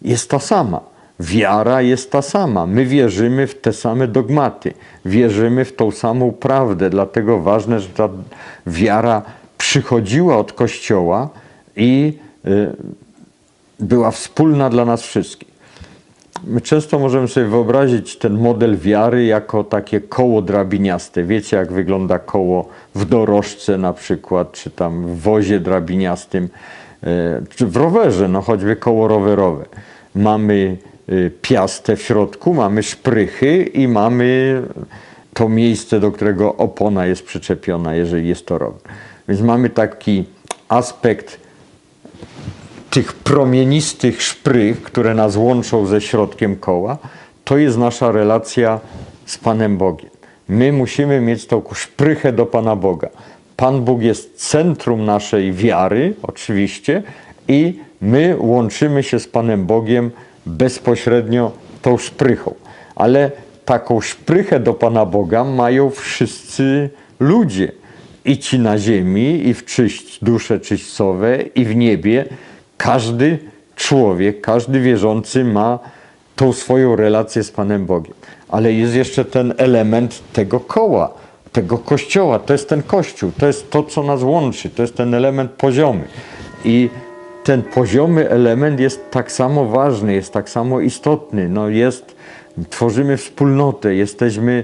jest 0.02 0.30
ta 0.30 0.40
sama. 0.40 0.95
Wiara 1.20 1.82
jest 1.82 2.12
ta 2.12 2.22
sama. 2.22 2.66
My 2.66 2.86
wierzymy 2.86 3.48
w 3.48 3.62
te 3.62 3.74
same 3.74 4.08
dogmaty, 4.08 4.74
wierzymy 5.06 5.66
w 5.66 5.76
tą 5.76 5.92
samą 5.92 6.32
prawdę. 6.32 6.90
Dlatego 6.90 7.40
ważne, 7.40 7.80
że 7.80 7.90
ta 7.90 8.10
wiara 8.68 9.22
przychodziła 9.58 10.38
od 10.38 10.54
Kościoła 10.54 11.30
i 11.76 12.14
y, 12.46 12.76
była 13.80 14.12
wspólna 14.12 14.70
dla 14.70 14.86
nas 14.86 15.02
wszystkich. 15.02 15.56
My 16.44 16.62
często 16.62 17.00
możemy 17.00 17.28
sobie 17.28 17.46
wyobrazić 17.46 18.18
ten 18.18 18.34
model 18.34 18.78
wiary 18.78 19.26
jako 19.26 19.64
takie 19.64 20.02
koło 20.02 20.42
drabiniaste. 20.42 21.24
Wiecie, 21.24 21.58
jak 21.58 21.74
wygląda 21.74 22.20
koło 22.20 22.70
w 22.96 23.06
dorożce 23.06 23.78
na 23.78 23.94
przykład, 23.94 24.52
czy 24.52 24.70
tam 24.70 25.08
w 25.08 25.20
wozie 25.20 25.60
drabiniastym, 25.60 26.50
e, 27.04 27.42
czy 27.56 27.68
w 27.68 27.76
rowerze, 27.76 28.28
no 28.28 28.42
choćby 28.42 28.76
koło 28.76 29.08
rowerowe. 29.08 29.66
Mamy 30.16 30.78
piastę 31.42 31.96
w 31.96 32.02
środku, 32.02 32.54
mamy 32.54 32.84
szprychy 32.84 33.64
i 33.64 33.88
mamy 33.88 34.62
to 35.34 35.50
miejsce, 35.50 36.00
do 36.00 36.12
którego 36.12 36.56
opona 36.56 37.06
jest 37.06 37.26
przyczepiona, 37.26 37.96
jeżeli 37.96 38.28
jest 38.28 38.46
to 38.46 38.58
rower. 38.58 38.82
Więc 39.28 39.42
mamy 39.42 39.70
taki 39.70 40.26
aspekt 40.70 41.40
tych 42.90 43.14
promienistych 43.14 44.22
szprych, 44.22 44.82
które 44.82 45.14
nas 45.14 45.36
łączą 45.36 45.86
ze 45.86 46.02
środkiem 46.02 46.56
koła, 46.56 46.98
to 47.44 47.58
jest 47.58 47.78
nasza 47.78 48.12
relacja 48.12 48.80
z 49.26 49.38
Panem 49.38 49.78
Bogiem. 49.78 50.10
My 50.50 50.72
musimy 50.72 51.22
mieć 51.22 51.46
tą 51.46 51.62
szprychę 51.74 52.34
do 52.34 52.46
Pana 52.46 52.76
Boga. 52.76 53.10
Pan 53.58 53.82
Bóg 53.82 54.02
jest 54.02 54.50
centrum 54.50 55.06
naszej 55.06 55.54
wiary, 55.54 56.14
oczywiście, 56.24 57.04
i 57.48 57.80
my 58.02 58.36
łączymy 58.40 59.04
się 59.04 59.20
z 59.20 59.28
Panem 59.28 59.66
Bogiem 59.66 60.12
bezpośrednio 60.46 61.52
tą 61.82 61.98
szprychą. 61.98 62.54
Ale 62.96 63.32
taką 63.66 64.02
szprychę 64.02 64.60
do 64.60 64.74
Pana 64.74 65.06
Boga 65.06 65.44
mają 65.44 65.90
wszyscy 65.90 66.90
ludzie. 67.20 67.72
I 68.26 68.38
ci 68.38 68.60
na 68.60 68.78
ziemi, 68.78 69.48
i 69.48 69.54
w 69.54 69.66
czyść 69.66 70.24
dusze 70.24 70.60
czyścowe, 70.60 71.42
i 71.42 71.66
w 71.66 71.76
niebie 71.76 72.26
każdy 72.78 73.40
człowiek, 73.76 74.42
każdy 74.42 74.80
wierzący 74.80 75.44
ma 75.44 75.80
tą 76.36 76.54
swoją 76.54 76.96
relację 76.96 77.44
z 77.44 77.52
Panem 77.52 77.86
Bogiem. 77.86 78.14
Ale 78.50 78.74
jest 78.74 78.96
jeszcze 78.96 79.26
ten 79.26 79.54
element 79.58 80.22
tego 80.34 80.60
koła, 80.60 81.14
tego 81.52 81.78
kościoła. 81.78 82.40
To 82.40 82.54
jest 82.54 82.70
ten 82.70 82.84
kościół, 82.84 83.32
to 83.40 83.48
jest 83.48 83.72
to, 83.72 83.84
co 83.84 84.04
nas 84.04 84.24
łączy, 84.24 84.70
to 84.70 84.82
jest 84.82 84.96
ten 84.96 85.14
element 85.14 85.52
poziomy. 85.52 86.04
I 86.66 86.90
ten 87.46 87.62
poziomy 87.62 88.30
element 88.30 88.80
jest 88.80 89.12
tak 89.12 89.32
samo 89.32 89.66
ważny, 89.66 90.14
jest 90.14 90.34
tak 90.34 90.50
samo 90.50 90.80
istotny. 90.80 91.50
No 91.50 91.70
jest, 91.70 92.16
tworzymy 92.70 93.18
wspólnotę, 93.18 93.96
jesteśmy 93.96 94.64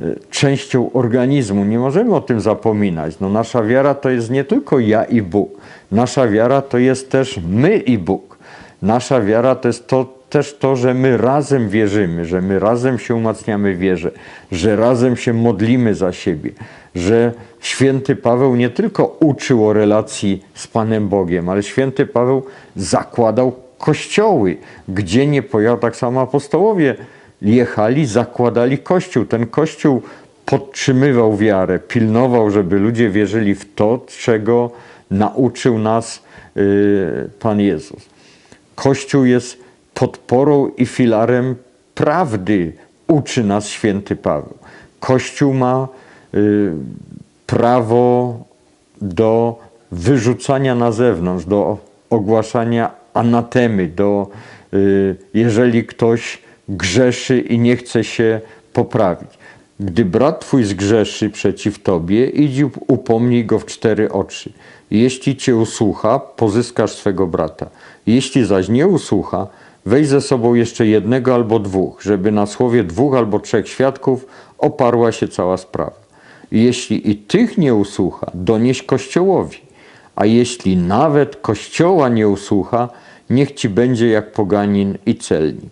e, 0.00 0.04
częścią 0.30 0.92
organizmu. 0.92 1.64
Nie 1.64 1.78
możemy 1.78 2.14
o 2.14 2.20
tym 2.20 2.40
zapominać. 2.40 3.20
No 3.20 3.28
nasza 3.28 3.62
wiara 3.62 3.94
to 3.94 4.10
jest 4.10 4.30
nie 4.30 4.44
tylko 4.44 4.78
ja 4.78 5.04
i 5.04 5.22
Bóg. 5.22 5.60
Nasza 5.90 6.28
wiara 6.28 6.62
to 6.62 6.78
jest 6.78 7.10
też 7.10 7.40
my 7.48 7.76
i 7.76 7.98
Bóg. 7.98 8.38
Nasza 8.82 9.20
wiara 9.20 9.54
to 9.54 9.68
jest 9.68 9.86
to, 9.86 10.06
też 10.30 10.56
to, 10.58 10.76
że 10.76 10.94
my 10.94 11.16
razem 11.16 11.68
wierzymy, 11.68 12.24
że 12.24 12.40
my 12.40 12.58
razem 12.58 12.98
się 12.98 13.14
umacniamy 13.14 13.74
w 13.74 13.78
wierze, 13.78 14.10
że 14.52 14.76
razem 14.76 15.16
się 15.16 15.32
modlimy 15.32 15.94
za 15.94 16.12
siebie, 16.12 16.50
że 16.94 17.32
święty 17.60 18.16
Paweł 18.16 18.56
nie 18.56 18.70
tylko 18.70 19.16
uczył 19.20 19.66
o 19.66 19.72
relacji 19.72 20.44
z 20.54 20.66
Panem 20.66 21.08
Bogiem, 21.08 21.48
ale 21.48 21.62
święty 21.62 22.06
Paweł 22.06 22.42
zakładał 22.76 23.52
kościoły, 23.78 24.56
gdzie 24.88 25.26
nie 25.26 25.42
pojechał, 25.42 25.78
tak 25.78 25.96
samo 25.96 26.20
apostołowie 26.20 26.96
jechali, 27.42 28.06
zakładali 28.06 28.78
kościół. 28.78 29.24
Ten 29.24 29.46
kościół 29.46 30.02
podtrzymywał 30.46 31.36
wiarę, 31.36 31.78
pilnował, 31.78 32.50
żeby 32.50 32.78
ludzie 32.78 33.10
wierzyli 33.10 33.54
w 33.54 33.74
to, 33.74 34.00
czego 34.18 34.70
nauczył 35.10 35.78
nas 35.78 36.22
y, 36.56 37.30
Pan 37.40 37.60
Jezus. 37.60 38.08
Kościół 38.74 39.24
jest 39.24 39.58
podporą 39.94 40.68
i 40.76 40.86
filarem 40.86 41.54
prawdy, 41.94 42.72
uczy 43.08 43.44
nas 43.44 43.68
święty 43.68 44.16
Paweł. 44.16 44.54
Kościół 45.00 45.54
ma 45.54 45.88
prawo 47.46 48.36
do 49.02 49.58
wyrzucania 49.92 50.74
na 50.74 50.92
zewnątrz, 50.92 51.44
do 51.44 51.78
ogłaszania 52.10 52.90
anatemy, 53.14 53.86
do, 53.86 54.26
y, 54.74 55.16
jeżeli 55.34 55.84
ktoś 55.84 56.38
grzeszy 56.68 57.40
i 57.40 57.58
nie 57.58 57.76
chce 57.76 58.04
się 58.04 58.40
poprawić. 58.72 59.30
Gdy 59.80 60.04
brat 60.04 60.40
twój 60.40 60.64
zgrzeszy 60.64 61.30
przeciw 61.30 61.82
tobie, 61.82 62.26
idź 62.26 62.64
upomnij 62.88 63.44
go 63.44 63.58
w 63.58 63.66
cztery 63.66 64.12
oczy. 64.12 64.52
Jeśli 64.90 65.36
cię 65.36 65.56
usłucha, 65.56 66.18
pozyskasz 66.18 66.92
swego 66.92 67.26
brata. 67.26 67.66
Jeśli 68.06 68.44
zaś 68.46 68.68
nie 68.68 68.86
usłucha, 68.86 69.46
weź 69.86 70.08
ze 70.08 70.20
sobą 70.20 70.54
jeszcze 70.54 70.86
jednego 70.86 71.34
albo 71.34 71.58
dwóch, 71.58 72.02
żeby 72.02 72.32
na 72.32 72.46
słowie 72.46 72.84
dwóch 72.84 73.14
albo 73.14 73.40
trzech 73.40 73.68
świadków 73.68 74.26
oparła 74.58 75.12
się 75.12 75.28
cała 75.28 75.56
sprawa. 75.56 76.01
Jeśli 76.52 77.10
i 77.10 77.16
tych 77.16 77.58
nie 77.58 77.74
usłucha, 77.74 78.30
donieś 78.34 78.82
Kościołowi. 78.82 79.58
A 80.16 80.26
jeśli 80.26 80.76
nawet 80.76 81.36
Kościoła 81.36 82.08
nie 82.08 82.28
usłucha, 82.28 82.88
niech 83.30 83.52
ci 83.52 83.68
będzie 83.68 84.08
jak 84.08 84.32
poganin 84.32 84.98
i 85.06 85.14
celnik. 85.14 85.70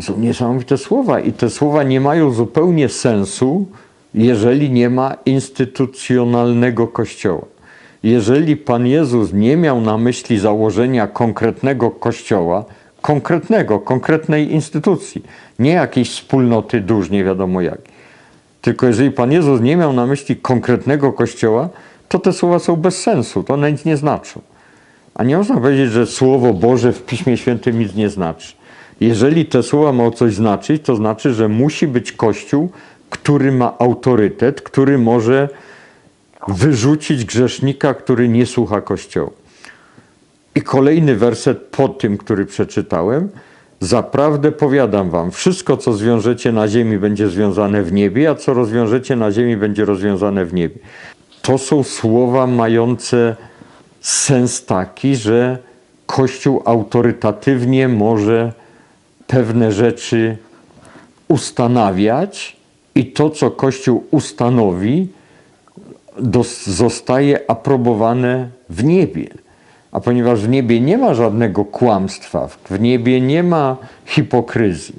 Są 0.00 0.18
niesamowite 0.18 0.78
słowa 0.78 1.20
i 1.20 1.32
te 1.32 1.50
słowa 1.50 1.82
nie 1.82 2.00
mają 2.00 2.30
zupełnie 2.30 2.88
sensu, 2.88 3.66
jeżeli 4.14 4.70
nie 4.70 4.90
ma 4.90 5.16
instytucjonalnego 5.26 6.88
Kościoła. 6.88 7.44
Jeżeli 8.02 8.56
Pan 8.56 8.86
Jezus 8.86 9.32
nie 9.32 9.56
miał 9.56 9.80
na 9.80 9.98
myśli 9.98 10.38
założenia 10.38 11.06
konkretnego 11.06 11.90
Kościoła, 11.90 12.64
konkretnego, 13.02 13.80
konkretnej 13.80 14.52
instytucji, 14.52 15.22
nie 15.58 15.70
jakiejś 15.70 16.10
wspólnoty 16.10 16.80
dusz, 16.80 17.10
nie 17.10 17.24
wiadomo 17.24 17.60
jak. 17.60 17.78
Tylko 18.62 18.86
jeżeli 18.86 19.10
Pan 19.10 19.32
Jezus 19.32 19.60
nie 19.60 19.76
miał 19.76 19.92
na 19.92 20.06
myśli 20.06 20.36
konkretnego 20.36 21.12
Kościoła, 21.12 21.68
to 22.08 22.18
te 22.18 22.32
słowa 22.32 22.58
są 22.58 22.76
bez 22.76 23.02
sensu, 23.02 23.42
to 23.42 23.54
one 23.54 23.72
nic 23.72 23.84
nie 23.84 23.96
znaczą. 23.96 24.40
A 25.14 25.24
nie 25.24 25.36
można 25.36 25.54
powiedzieć, 25.54 25.90
że 25.90 26.06
Słowo 26.06 26.54
Boże 26.54 26.92
w 26.92 27.02
Piśmie 27.02 27.36
Świętym 27.36 27.78
nic 27.78 27.94
nie 27.94 28.08
znaczy. 28.08 28.52
Jeżeli 29.00 29.46
te 29.46 29.62
słowa 29.62 29.92
mają 29.92 30.10
coś 30.10 30.34
znaczyć, 30.34 30.82
to 30.82 30.96
znaczy, 30.96 31.34
że 31.34 31.48
musi 31.48 31.86
być 31.86 32.12
Kościół, 32.12 32.70
który 33.10 33.52
ma 33.52 33.78
autorytet, 33.78 34.60
który 34.60 34.98
może 34.98 35.48
wyrzucić 36.48 37.24
grzesznika, 37.24 37.94
który 37.94 38.28
nie 38.28 38.46
słucha 38.46 38.80
Kościoła. 38.80 39.30
I 40.54 40.62
kolejny 40.62 41.16
werset 41.16 41.58
po 41.58 41.88
tym, 41.88 42.18
który 42.18 42.46
przeczytałem. 42.46 43.28
Zaprawdę 43.80 44.52
powiadam 44.52 45.10
wam, 45.10 45.30
wszystko 45.30 45.76
co 45.76 45.92
zwiążecie 45.92 46.52
na 46.52 46.68
ziemi 46.68 46.98
będzie 46.98 47.28
związane 47.28 47.82
w 47.82 47.92
niebie, 47.92 48.30
a 48.30 48.34
co 48.34 48.54
rozwiążecie 48.54 49.16
na 49.16 49.32
ziemi 49.32 49.56
będzie 49.56 49.84
rozwiązane 49.84 50.44
w 50.44 50.54
niebie. 50.54 50.78
To 51.42 51.58
są 51.58 51.82
słowa 51.82 52.46
mające 52.46 53.36
sens 54.00 54.64
taki, 54.64 55.16
że 55.16 55.58
Kościół 56.06 56.62
autorytatywnie 56.64 57.88
może 57.88 58.52
pewne 59.26 59.72
rzeczy 59.72 60.36
ustanawiać 61.28 62.56
i 62.94 63.12
to, 63.12 63.30
co 63.30 63.50
Kościół 63.50 64.04
ustanowi, 64.10 65.08
zostaje 66.64 67.50
aprobowane 67.50 68.48
w 68.70 68.84
niebie. 68.84 69.28
A 69.92 70.00
ponieważ 70.00 70.40
w 70.40 70.48
niebie 70.48 70.80
nie 70.80 70.98
ma 70.98 71.14
żadnego 71.14 71.64
kłamstwa, 71.64 72.48
w 72.48 72.80
niebie 72.80 73.20
nie 73.20 73.42
ma 73.42 73.76
hipokryzji, 74.06 74.94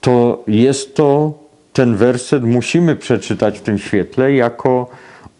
to 0.00 0.44
jest 0.46 0.96
to, 0.96 1.32
ten 1.72 1.96
werset 1.96 2.44
musimy 2.44 2.96
przeczytać 2.96 3.58
w 3.58 3.62
tym 3.62 3.78
świetle 3.78 4.32
jako 4.32 4.90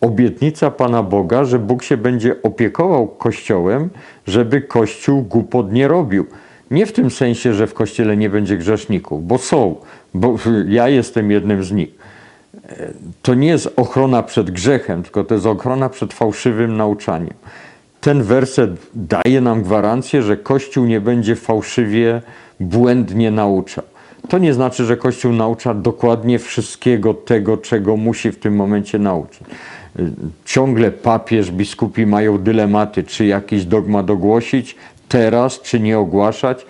obietnica 0.01 0.71
Pana 0.71 1.03
Boga, 1.03 1.45
że 1.45 1.59
Bóg 1.59 1.83
się 1.83 1.97
będzie 1.97 2.43
opiekował 2.43 3.09
Kościołem, 3.09 3.91
żeby 4.27 4.61
Kościół 4.61 5.23
głupot 5.23 5.73
nie 5.73 5.89
robił. 5.89 6.27
Nie 6.71 6.87
w 6.87 6.93
tym 6.93 7.11
sensie, 7.11 7.55
że 7.55 7.67
w 7.67 7.75
Kościele 7.75 8.17
nie 8.17 8.31
będzie 8.31 8.57
grzeszników, 8.57 9.27
bo 9.27 9.39
są, 9.39 9.77
bo 10.15 10.37
ja 10.69 10.89
jestem 10.89 11.31
jednym 11.31 11.65
z 11.65 11.73
nich. 11.73 11.91
To 13.23 13.35
nie 13.35 13.49
jest 13.49 13.69
ochrona 13.77 14.23
przed 14.23 14.51
grzechem, 14.51 15.03
tylko 15.03 15.25
to 15.25 15.35
jest 15.35 15.47
ochrona 15.47 15.89
przed 15.89 16.13
fałszywym 16.13 16.77
nauczaniem. 16.77 17.35
Ten 18.03 18.23
werset 18.23 18.71
daje 18.95 19.41
nam 19.41 19.63
gwarancję, 19.63 20.23
że 20.23 20.37
Kościół 20.37 20.85
nie 20.85 21.01
będzie 21.01 21.37
fałszywie, 21.37 22.23
błędnie 22.61 23.31
nauczał. 23.31 23.85
To 24.29 24.39
nie 24.39 24.55
znaczy, 24.55 24.85
że 24.85 24.97
Kościół 24.97 25.33
naucza 25.33 25.75
dokładnie 25.75 26.39
wszystkiego 26.39 27.15
tego, 27.15 27.57
czego 27.57 27.97
musi 27.97 28.33
w 28.33 28.39
tym 28.39 28.57
momencie 28.57 28.99
nauczyć. 28.99 29.41
Ciągle 30.45 30.91
papież, 30.91 31.51
biskupi 31.51 32.07
mają 32.07 32.39
dylematy, 32.39 33.05
czy 33.05 33.27
jakiś 33.27 33.65
dogmat 33.65 34.11
ogłosić 34.11 34.77
teraz, 35.09 35.61
czy 35.61 35.81
nie 35.81 35.99
ogłaszać. 35.99 36.67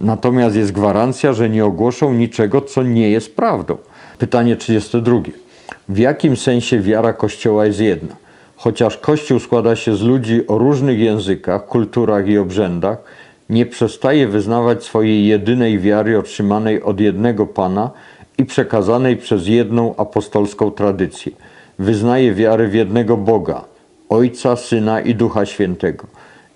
Natomiast 0.00 0.56
jest 0.56 0.72
gwarancja, 0.72 1.32
że 1.32 1.50
nie 1.50 1.64
ogłoszą 1.64 2.14
niczego, 2.14 2.60
co 2.60 2.82
nie 2.82 3.10
jest 3.10 3.36
prawdą. 3.36 3.76
Pytanie 4.18 4.56
32. 4.56 5.20
W 5.88 5.98
jakim 5.98 6.36
sensie 6.36 6.80
wiara 6.80 7.12
Kościoła 7.12 7.66
jest 7.66 7.80
jedna? 7.80 8.25
Chociaż 8.56 8.98
Kościół 8.98 9.38
składa 9.38 9.76
się 9.76 9.96
z 9.96 10.02
ludzi 10.02 10.46
o 10.46 10.58
różnych 10.58 10.98
językach, 10.98 11.66
kulturach 11.66 12.28
i 12.28 12.38
obrzędach, 12.38 12.98
nie 13.50 13.66
przestaje 13.66 14.28
wyznawać 14.28 14.84
swojej 14.84 15.26
jedynej 15.26 15.78
wiary 15.78 16.18
otrzymanej 16.18 16.82
od 16.82 17.00
jednego 17.00 17.46
Pana 17.46 17.90
i 18.38 18.44
przekazanej 18.44 19.16
przez 19.16 19.46
jedną 19.46 19.96
apostolską 19.96 20.70
tradycję. 20.70 21.32
Wyznaje 21.78 22.34
wiarę 22.34 22.68
w 22.68 22.74
jednego 22.74 23.16
Boga, 23.16 23.64
Ojca, 24.08 24.56
Syna 24.56 25.00
i 25.00 25.14
Ducha 25.14 25.46
Świętego 25.46 26.06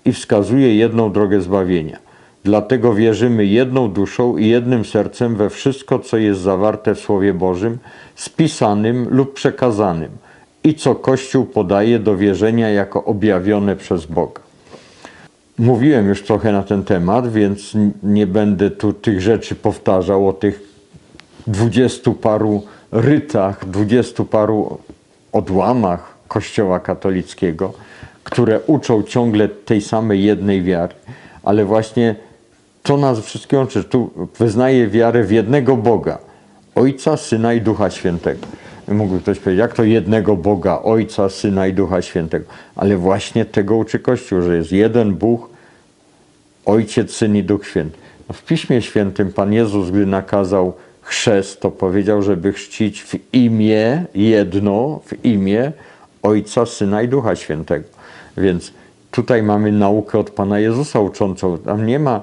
i 0.05 0.13
wskazuje 0.13 0.75
jedną 0.75 1.11
drogę 1.11 1.41
zbawienia. 1.41 1.97
Dlatego 2.43 2.93
wierzymy 2.93 3.45
jedną 3.45 3.91
duszą 3.91 4.37
i 4.37 4.47
jednym 4.47 4.85
sercem 4.85 5.35
we 5.35 5.49
wszystko, 5.49 5.99
co 5.99 6.17
jest 6.17 6.41
zawarte 6.41 6.95
w 6.95 6.99
Słowie 6.99 7.33
Bożym, 7.33 7.77
spisanym 8.15 9.07
lub 9.09 9.33
przekazanym 9.33 10.11
i 10.63 10.75
co 10.75 10.95
Kościół 10.95 11.45
podaje 11.45 11.99
do 11.99 12.17
wierzenia 12.17 12.69
jako 12.69 13.03
objawione 13.03 13.75
przez 13.75 14.05
Boga. 14.05 14.41
Mówiłem 15.59 16.07
już 16.07 16.23
trochę 16.23 16.51
na 16.51 16.63
ten 16.63 16.83
temat, 16.83 17.31
więc 17.31 17.73
nie 18.03 18.27
będę 18.27 18.71
tu 18.71 18.93
tych 18.93 19.21
rzeczy 19.21 19.55
powtarzał 19.55 20.27
o 20.27 20.33
tych 20.33 20.59
dwudziestu 21.47 22.13
paru 22.13 22.63
rytach, 22.91 23.69
dwudziestu 23.69 24.25
paru 24.25 24.77
odłamach 25.31 26.13
Kościoła 26.27 26.79
katolickiego, 26.79 27.73
które 28.23 28.59
uczą 28.67 29.03
ciągle 29.03 29.49
tej 29.49 29.81
samej 29.81 30.23
jednej 30.23 30.63
wiary, 30.63 30.93
ale 31.43 31.65
właśnie 31.65 32.15
to 32.83 32.97
nas 32.97 33.19
wszystkich 33.19 33.59
łączy. 33.59 33.83
Tu 33.83 34.09
wyznaje 34.39 34.87
wiarę 34.87 35.23
w 35.23 35.31
jednego 35.31 35.77
Boga, 35.77 36.17
Ojca, 36.75 37.17
Syna 37.17 37.53
i 37.53 37.61
Ducha 37.61 37.89
Świętego. 37.89 38.47
Mógłby 38.87 39.19
ktoś 39.19 39.39
powiedzieć, 39.39 39.59
jak 39.59 39.73
to 39.73 39.83
jednego 39.83 40.35
Boga, 40.35 40.81
Ojca, 40.83 41.29
Syna 41.29 41.67
i 41.67 41.73
Ducha 41.73 42.01
Świętego. 42.01 42.45
Ale 42.75 42.97
właśnie 42.97 43.45
tego 43.45 43.75
uczy 43.75 43.99
Kościół, 43.99 44.41
że 44.41 44.57
jest 44.57 44.71
jeden 44.71 45.13
Bóg, 45.13 45.49
Ojciec, 46.65 47.11
Syn 47.11 47.35
i 47.35 47.43
Duch 47.43 47.67
Święty. 47.67 47.97
No 48.29 48.33
w 48.33 48.43
Piśmie 48.43 48.81
Świętym 48.81 49.33
Pan 49.33 49.53
Jezus, 49.53 49.89
gdy 49.89 50.05
nakazał 50.05 50.73
chrzest, 51.01 51.61
to 51.61 51.71
powiedział, 51.71 52.21
żeby 52.21 52.53
chrzcić 52.53 53.03
w 53.03 53.33
imię, 53.33 54.05
jedno, 54.15 55.01
w 55.05 55.25
imię 55.25 55.71
Ojca, 56.23 56.65
Syna 56.65 57.01
i 57.01 57.07
Ducha 57.07 57.35
Świętego. 57.35 57.85
Więc 58.37 58.73
tutaj 59.11 59.43
mamy 59.43 59.71
naukę 59.71 60.19
od 60.19 60.29
Pana 60.29 60.59
Jezusa 60.59 60.99
uczącą. 60.99 61.57
Tam 61.57 61.85
nie 61.85 61.99
ma 61.99 62.21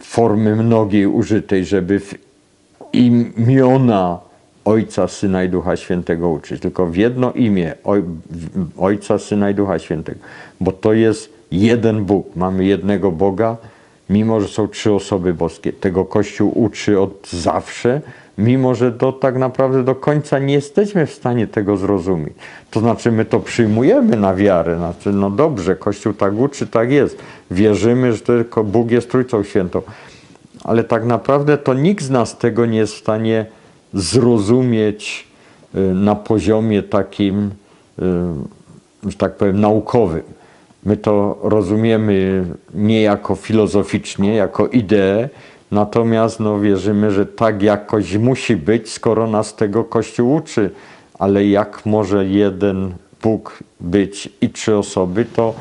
formy 0.00 0.56
mnogiej 0.56 1.06
użytej, 1.06 1.64
żeby 1.64 2.00
w 2.00 2.14
imiona 2.92 4.27
Ojca, 4.68 5.08
Syna 5.08 5.44
i 5.44 5.48
Ducha 5.48 5.76
Świętego 5.76 6.28
uczyć, 6.28 6.62
tylko 6.62 6.86
w 6.86 6.96
jedno 6.96 7.32
imię 7.32 7.74
Ojca, 8.78 9.18
Syna 9.18 9.50
i 9.50 9.54
Ducha 9.54 9.78
Świętego, 9.78 10.18
bo 10.60 10.72
to 10.72 10.92
jest 10.92 11.32
jeden 11.50 12.04
Bóg. 12.04 12.36
Mamy 12.36 12.64
jednego 12.64 13.12
Boga, 13.12 13.56
mimo 14.10 14.40
że 14.40 14.48
są 14.48 14.68
trzy 14.68 14.92
osoby 14.92 15.34
boskie. 15.34 15.72
Tego 15.72 16.04
Kościół 16.04 16.52
uczy 16.54 17.00
od 17.00 17.28
zawsze, 17.30 18.00
mimo 18.38 18.74
że 18.74 18.90
do, 18.90 19.12
tak 19.12 19.36
naprawdę 19.36 19.84
do 19.84 19.94
końca 19.94 20.38
nie 20.38 20.54
jesteśmy 20.54 21.06
w 21.06 21.14
stanie 21.14 21.46
tego 21.46 21.76
zrozumieć. 21.76 22.34
To 22.70 22.80
znaczy 22.80 23.12
my 23.12 23.24
to 23.24 23.40
przyjmujemy 23.40 24.16
na 24.16 24.34
wiarę, 24.34 24.76
znaczy 24.76 25.12
no 25.12 25.30
dobrze, 25.30 25.76
Kościół 25.76 26.12
tak 26.12 26.38
uczy, 26.38 26.66
tak 26.66 26.90
jest. 26.90 27.18
Wierzymy, 27.50 28.12
że 28.12 28.20
tylko 28.20 28.64
Bóg 28.64 28.90
jest 28.90 29.10
Trójcą 29.10 29.42
Świętą. 29.42 29.82
Ale 30.64 30.84
tak 30.84 31.04
naprawdę 31.04 31.58
to 31.58 31.74
nikt 31.74 32.04
z 32.04 32.10
nas 32.10 32.38
tego 32.38 32.66
nie 32.66 32.78
jest 32.78 32.94
w 32.94 32.98
stanie 32.98 33.46
zrozumieć 33.94 35.26
y, 35.74 35.78
na 35.94 36.14
poziomie 36.14 36.82
takim, 36.82 37.50
y, 37.98 39.10
że 39.10 39.16
tak 39.18 39.36
powiem, 39.36 39.60
naukowym. 39.60 40.22
My 40.84 40.96
to 40.96 41.38
rozumiemy 41.42 42.44
niejako 42.74 43.34
filozoficznie, 43.34 44.34
jako 44.34 44.66
ideę, 44.66 45.28
natomiast 45.70 46.40
no, 46.40 46.60
wierzymy, 46.60 47.10
że 47.10 47.26
tak 47.26 47.62
jakoś 47.62 48.16
musi 48.16 48.56
być, 48.56 48.90
skoro 48.90 49.26
nas 49.26 49.54
tego 49.54 49.84
Kościół 49.84 50.34
uczy. 50.34 50.70
Ale 51.18 51.46
jak 51.46 51.86
może 51.86 52.26
jeden 52.26 52.92
Bóg 53.22 53.58
być 53.80 54.28
i 54.40 54.50
trzy 54.50 54.76
osoby, 54.76 55.24
to 55.24 55.54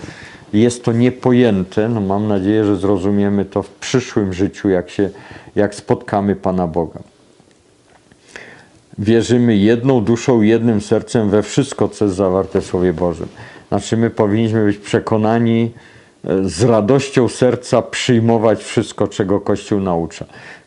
jest 0.54 0.84
to 0.84 0.92
niepojęte. 0.92 1.90
No, 1.90 2.02
mam 2.02 2.28
nadzieję, 2.28 2.66
że 2.66 2.76
zrozumiemy 2.76 3.46
to 3.46 3.63
w 3.63 3.70
przyszłym 3.70 4.34
życiu, 4.34 4.70
jak, 4.70 4.90
się, 4.90 5.10
jak 5.56 5.76
spotkamy 5.76 6.36
Pana 6.36 6.68
Boga. 6.68 7.00
Wierzymy 9.00 9.58
jedną 9.58 10.02
duszą, 10.02 10.42
jednym 10.42 10.82
sercem 10.82 11.30
we 11.30 11.44
wszystko, 11.44 11.90
co 11.90 12.06
jest 12.06 12.18
zawarte 12.18 12.62
w 12.62 12.66
Słowie 12.66 12.94
Bożym. 12.94 13.28
Znaczy, 13.68 13.98
my 13.98 14.10
powinniśmy 14.10 14.66
być 14.66 14.78
przekonani 14.78 15.72
e, 16.24 16.50
z 16.50 16.64
radością 16.64 17.28
serca 17.28 17.82
przyjmować 17.82 18.64
wszystko, 18.64 19.08
czego 19.08 19.42
Kościół 19.42 19.80
naucza. 19.80 20.26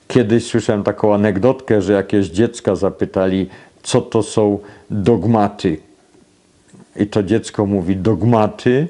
Kiedyś 0.08 0.46
słyszałem 0.46 0.82
taką 0.82 1.14
anegdotkę, 1.14 1.82
że 1.82 1.92
jakieś 1.92 2.26
dziecka 2.26 2.76
zapytali, 2.76 3.48
co 3.82 4.00
to 4.00 4.22
są 4.22 4.58
dogmaty. 4.90 5.78
I 6.96 7.06
to 7.06 7.22
dziecko 7.22 7.66
mówi: 7.66 7.96
Dogmaty 7.96 8.88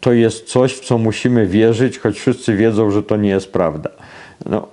to 0.00 0.12
jest 0.12 0.46
coś, 0.46 0.74
w 0.74 0.80
co 0.80 0.98
musimy 0.98 1.46
wierzyć, 1.46 1.98
choć 1.98 2.18
wszyscy 2.20 2.56
wiedzą, 2.56 2.90
że 2.90 3.02
to 3.02 3.16
nie 3.16 3.28
jest 3.28 3.52
prawda. 3.52 3.90
No, 4.46 4.68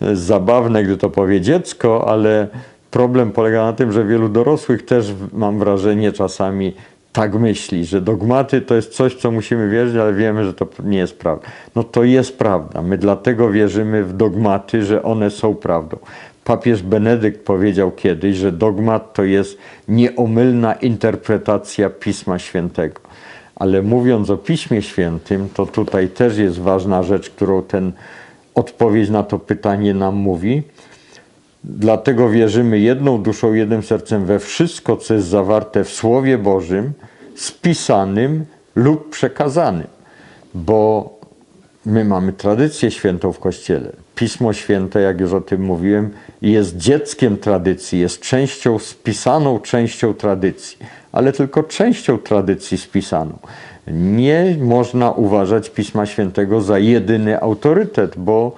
zabawne, 0.12 0.84
gdy 0.84 0.96
to 0.96 1.10
powie 1.10 1.40
dziecko, 1.40 2.08
ale 2.08 2.48
problem 2.90 3.32
polega 3.32 3.64
na 3.64 3.72
tym, 3.72 3.92
że 3.92 4.04
wielu 4.04 4.28
dorosłych 4.28 4.84
też, 4.84 5.14
mam 5.32 5.58
wrażenie, 5.58 6.12
czasami 6.12 6.72
tak 7.12 7.34
myśli, 7.34 7.84
że 7.84 8.00
dogmaty 8.00 8.60
to 8.60 8.74
jest 8.74 8.94
coś, 8.94 9.14
co 9.14 9.30
musimy 9.30 9.68
wierzyć, 9.68 9.96
ale 9.96 10.14
wiemy, 10.14 10.44
że 10.44 10.54
to 10.54 10.66
nie 10.84 10.98
jest 10.98 11.18
prawda. 11.18 11.46
No 11.76 11.84
to 11.84 12.04
jest 12.04 12.38
prawda. 12.38 12.82
My 12.82 12.98
dlatego 12.98 13.50
wierzymy 13.50 14.04
w 14.04 14.12
dogmaty, 14.12 14.84
że 14.84 15.02
one 15.02 15.30
są 15.30 15.54
prawdą. 15.54 15.96
Papież 16.44 16.82
Benedykt 16.82 17.44
powiedział 17.44 17.90
kiedyś, 17.90 18.36
że 18.36 18.52
dogmat 18.52 19.14
to 19.14 19.24
jest 19.24 19.58
nieomylna 19.88 20.74
interpretacja 20.74 21.90
Pisma 21.90 22.38
Świętego. 22.38 23.00
Ale 23.56 23.82
mówiąc 23.82 24.30
o 24.30 24.36
Piśmie 24.36 24.82
Świętym, 24.82 25.48
to 25.54 25.66
tutaj 25.66 26.08
też 26.08 26.38
jest 26.38 26.60
ważna 26.60 27.02
rzecz, 27.02 27.30
którą 27.30 27.62
ten 27.62 27.92
odpowiedź 28.54 29.10
na 29.10 29.22
to 29.22 29.38
pytanie 29.38 29.94
nam 29.94 30.14
mówi. 30.14 30.62
Dlatego 31.68 32.30
wierzymy 32.30 32.78
jedną 32.78 33.22
duszą, 33.22 33.54
jednym 33.54 33.82
sercem 33.82 34.24
we 34.24 34.38
wszystko, 34.38 34.96
co 34.96 35.14
jest 35.14 35.26
zawarte 35.26 35.84
w 35.84 35.88
Słowie 35.88 36.38
Bożym, 36.38 36.92
spisanym 37.34 38.44
lub 38.76 39.10
przekazanym. 39.10 39.86
Bo 40.54 41.10
my 41.86 42.04
mamy 42.04 42.32
tradycję 42.32 42.90
świętą 42.90 43.32
w 43.32 43.38
Kościele. 43.38 43.92
Pismo 44.14 44.52
Święte, 44.52 45.00
jak 45.00 45.20
już 45.20 45.32
o 45.32 45.40
tym 45.40 45.62
mówiłem, 45.62 46.10
jest 46.42 46.76
dzieckiem 46.76 47.36
tradycji, 47.36 48.00
jest 48.00 48.20
częścią, 48.20 48.78
spisaną 48.78 49.60
częścią 49.60 50.14
tradycji, 50.14 50.78
ale 51.12 51.32
tylko 51.32 51.62
częścią 51.62 52.18
tradycji 52.18 52.78
spisaną. 52.78 53.38
Nie 53.86 54.56
można 54.60 55.10
uważać 55.10 55.70
Pisma 55.70 56.06
Świętego 56.06 56.60
za 56.60 56.78
jedyny 56.78 57.40
autorytet, 57.40 58.18
bo 58.18 58.56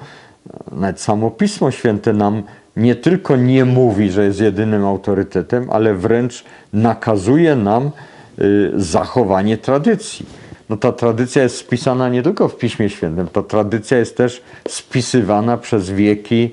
nawet 0.73 1.01
samo 1.01 1.31
Pismo 1.31 1.71
Święte 1.71 2.13
nam 2.13 2.43
nie 2.77 2.95
tylko 2.95 3.37
nie 3.37 3.65
mówi, 3.65 4.11
że 4.11 4.25
jest 4.25 4.41
jedynym 4.41 4.85
autorytetem, 4.85 5.71
ale 5.71 5.95
wręcz 5.95 6.45
nakazuje 6.73 7.57
nam 7.57 7.91
y, 8.41 8.73
zachowanie 8.77 9.59
tradycji. 9.59 10.27
No 10.69 10.77
ta 10.77 10.93
tradycja 10.93 11.43
jest 11.43 11.57
spisana 11.57 12.09
nie 12.09 12.23
tylko 12.23 12.49
w 12.49 12.57
Piśmie 12.57 12.89
Świętym, 12.89 13.29
ta 13.29 13.43
tradycja 13.43 13.99
jest 13.99 14.17
też 14.17 14.43
spisywana 14.69 15.57
przez 15.57 15.91
wieki 15.91 16.45
y, 16.45 16.51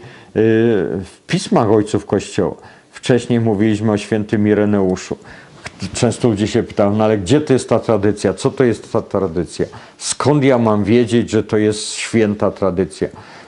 w 1.03 1.17
pismach 1.27 1.71
ojców 1.71 2.05
Kościoła. 2.05 2.55
Wcześniej 2.91 3.39
mówiliśmy 3.39 3.91
o 3.91 3.97
świętym 3.97 4.47
Ireneuszu. 4.47 5.17
Często 5.93 6.29
ludzie 6.29 6.47
się 6.47 6.63
pytają, 6.63 6.95
no 6.95 7.03
ale 7.03 7.17
gdzie 7.17 7.41
to 7.41 7.53
jest 7.53 7.69
ta 7.69 7.79
tradycja? 7.79 8.33
Co 8.33 8.51
to 8.51 8.63
jest 8.63 8.93
ta 8.93 9.01
tradycja? 9.01 9.65
Skąd 9.97 10.43
ja 10.43 10.57
mam 10.57 10.83
wiedzieć, 10.83 11.29
że 11.29 11.43
to 11.43 11.57
jest 11.57 11.91
święta 11.91 12.51
tradycja? 12.51 13.07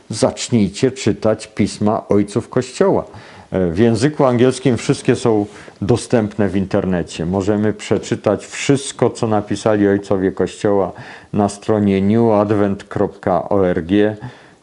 Zacznijcie 0.10 0.92
czytać 0.92 1.48
pisma 1.48 2.08
ojców 2.08 2.50
Kościoła. 2.50 3.06
E, 3.52 3.72
w 3.72 3.78
języku 3.78 4.26
angielskim 4.26 4.78
wszystkie 4.78 5.16
są 5.16 5.46
dostępne 5.82 6.50
w 6.50 6.56
internecie. 6.56 7.26
Możemy 7.26 7.74
przeczytać 7.74 8.46
wszystko, 8.46 9.10
co 9.10 9.28
napisali 9.28 9.88
ojcowie 9.88 10.32
Kościoła 10.32 10.92
na 11.34 11.50
stronie 11.50 12.02
newadvent.org, 12.02 13.92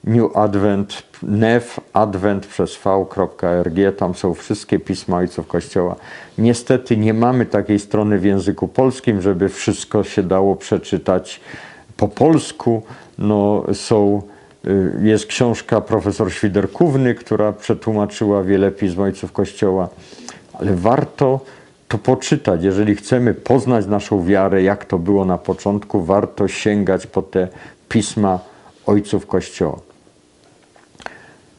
New 0.04 0.36
Advent, 0.36 1.02
nef, 1.22 1.80
advent 1.92 2.46
przez 2.46 2.76
v.org. 2.76 3.74
Tam 3.98 4.14
są 4.14 4.34
wszystkie 4.34 4.78
pisma 4.78 5.16
ojców 5.16 5.46
Kościoła. 5.46 5.96
Niestety 6.38 6.96
nie 6.96 7.14
mamy 7.14 7.46
takiej 7.46 7.78
strony 7.78 8.18
w 8.18 8.24
języku 8.24 8.68
polskim, 8.68 9.22
żeby 9.22 9.48
wszystko 9.48 10.04
się 10.04 10.22
dało 10.22 10.56
przeczytać 10.56 11.40
po 11.96 12.08
polsku. 12.08 12.82
No, 13.18 13.64
są 13.72 14.22
jest 15.02 15.26
książka 15.26 15.80
profesor 15.80 16.32
Świderkówny, 16.32 17.14
która 17.14 17.52
przetłumaczyła 17.52 18.42
wiele 18.42 18.70
pism 18.70 19.00
ojców 19.00 19.32
Kościoła, 19.32 19.88
ale 20.52 20.74
warto 20.74 21.40
to 21.88 21.98
poczytać. 21.98 22.64
Jeżeli 22.64 22.96
chcemy 22.96 23.34
poznać 23.34 23.86
naszą 23.86 24.24
wiarę, 24.24 24.62
jak 24.62 24.84
to 24.84 24.98
było 24.98 25.24
na 25.24 25.38
początku, 25.38 26.02
warto 26.04 26.48
sięgać 26.48 27.06
po 27.06 27.22
te 27.22 27.48
pisma 27.88 28.38
ojców 28.86 29.26
Kościoła. 29.26 29.78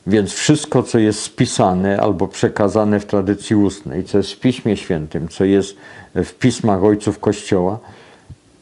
Więc 0.08 0.34
wszystko, 0.34 0.84
co 0.84 1.00
jest 1.00 1.22
spisane 1.22 2.02
albo 2.02 2.28
przekazane 2.28 3.00
w 3.00 3.06
tradycji 3.06 3.56
ustnej, 3.56 4.04
co 4.04 4.18
jest 4.18 4.32
w 4.32 4.40
Piśmie 4.40 4.78
Świętym, 4.78 5.28
co 5.28 5.46
jest 5.46 5.78
w 6.16 6.34
pismach 6.34 6.84
ojców 6.84 7.20
Kościoła, 7.20 7.80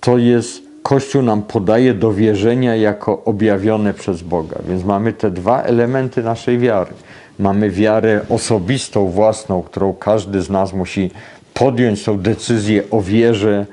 to 0.01 0.17
jest 0.17 0.64
Kościół 0.85 1.21
nam 1.21 1.41
podaje 1.41 1.93
do 1.93 2.13
wierzenia 2.13 2.75
jako 2.75 3.23
objawione 3.23 3.93
przez 3.93 4.21
Boga. 4.21 4.59
Więc 4.67 4.83
mamy 4.83 5.13
te 5.13 5.31
dwa 5.31 5.61
elementy 5.61 6.23
naszej 6.23 6.59
wiary. 6.59 6.93
Mamy 7.39 7.69
wiarę 7.69 8.21
osobistą, 8.29 9.07
własną, 9.07 9.63
którą 9.63 9.93
każdy 9.93 10.41
z 10.41 10.49
nas 10.49 10.73
musi 10.73 11.11
podjąć 11.53 12.03
tą 12.03 12.17
decyzję 12.19 12.83
o 12.91 13.01
wierze. 13.01 13.65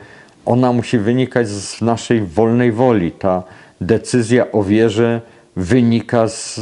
Ona 0.46 0.72
musi 0.72 0.98
wynikać 0.98 1.48
z 1.48 1.80
naszej 1.80 2.20
wolnej 2.20 2.72
woli. 2.72 3.10
Ta 3.10 3.42
decyzja 3.80 4.52
o 4.52 4.62
wierze 4.62 5.20
wynika 5.56 6.28
z. 6.28 6.60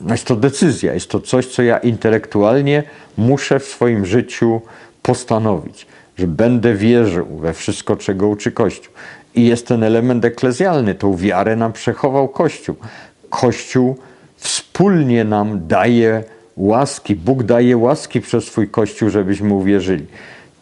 No 0.00 0.14
jest 0.14 0.24
to 0.24 0.36
decyzja, 0.36 0.94
jest 0.94 1.10
to 1.10 1.20
coś, 1.20 1.46
co 1.46 1.62
ja 1.62 1.78
intelektualnie 1.78 2.82
muszę 3.16 3.60
w 3.60 3.64
swoim 3.64 4.06
życiu 4.06 4.60
postanowić, 5.02 5.86
że 6.18 6.26
będę 6.26 6.74
wierzył 6.74 7.26
we 7.26 7.54
wszystko, 7.54 7.96
czego 7.96 8.28
uczy 8.28 8.52
Kościół. 8.52 8.92
I 9.34 9.46
jest 9.46 9.66
ten 9.66 9.82
element 9.82 10.24
eklezjalny. 10.24 10.94
Tą 10.94 11.16
wiarę 11.16 11.56
nam 11.56 11.72
przechował 11.72 12.28
Kościół. 12.28 12.76
Kościół 13.30 13.96
wspólnie 14.36 15.24
nam 15.24 15.66
daje 15.66 16.24
łaski. 16.56 17.16
Bóg 17.16 17.42
daje 17.42 17.76
łaski 17.76 18.20
przez 18.20 18.44
swój 18.44 18.68
Kościół, 18.68 19.10
żebyśmy 19.10 19.54
uwierzyli. 19.54 20.06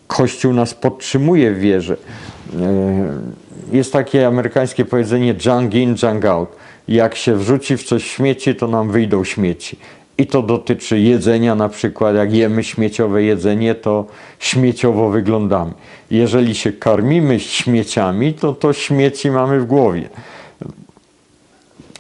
Kościół 0.07 0.53
nas 0.53 0.75
podtrzymuje 0.75 1.53
w 1.53 1.59
wierze. 1.59 1.97
E, 2.57 3.77
jest 3.77 3.93
takie 3.93 4.27
amerykańskie 4.27 4.85
powiedzenie 4.85 5.35
junk 5.47 5.75
in, 5.75 5.97
junk 6.03 6.25
out. 6.25 6.57
Jak 6.89 7.15
się 7.15 7.37
wrzuci 7.37 7.77
w 7.77 7.85
coś 7.85 8.05
śmieci, 8.05 8.55
to 8.55 8.69
nam 8.69 8.91
wyjdą 8.91 9.25
śmieci. 9.25 9.79
I 10.19 10.27
to 10.27 10.43
dotyczy 10.43 11.01
jedzenia 11.01 11.55
na 11.55 11.69
przykład. 11.69 12.17
Jak 12.17 12.33
jemy 12.33 12.65
śmieciowe 12.65 13.23
jedzenie, 13.23 13.75
to 13.75 14.07
śmieciowo 14.39 15.11
wyglądamy. 15.11 15.73
Jeżeli 16.11 16.55
się 16.55 16.73
karmimy 16.73 17.41
śmieciami, 17.41 18.35
to 18.35 18.53
to 18.53 18.73
śmieci 18.73 19.31
mamy 19.31 19.61
w 19.61 19.67
głowie. 19.67 20.09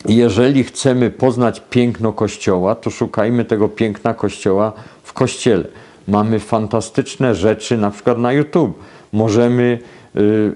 Jeżeli 0.08 0.64
chcemy 0.64 1.10
poznać 1.10 1.62
piękno 1.70 2.12
Kościoła, 2.12 2.74
to 2.74 2.90
szukajmy 2.90 3.44
tego 3.44 3.68
piękna 3.68 4.14
Kościoła 4.14 4.72
w 5.02 5.12
Kościele. 5.12 5.64
Mamy 6.08 6.40
fantastyczne 6.40 7.34
rzeczy, 7.34 7.78
na 7.78 7.90
przykład 7.90 8.18
na 8.18 8.32
YouTube. 8.32 8.78
Możemy 9.12 9.78
y, 10.16 10.52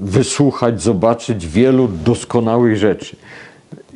wysłuchać, 0.00 0.82
zobaczyć 0.82 1.46
wielu 1.46 1.88
doskonałych 1.88 2.76
rzeczy. 2.76 3.16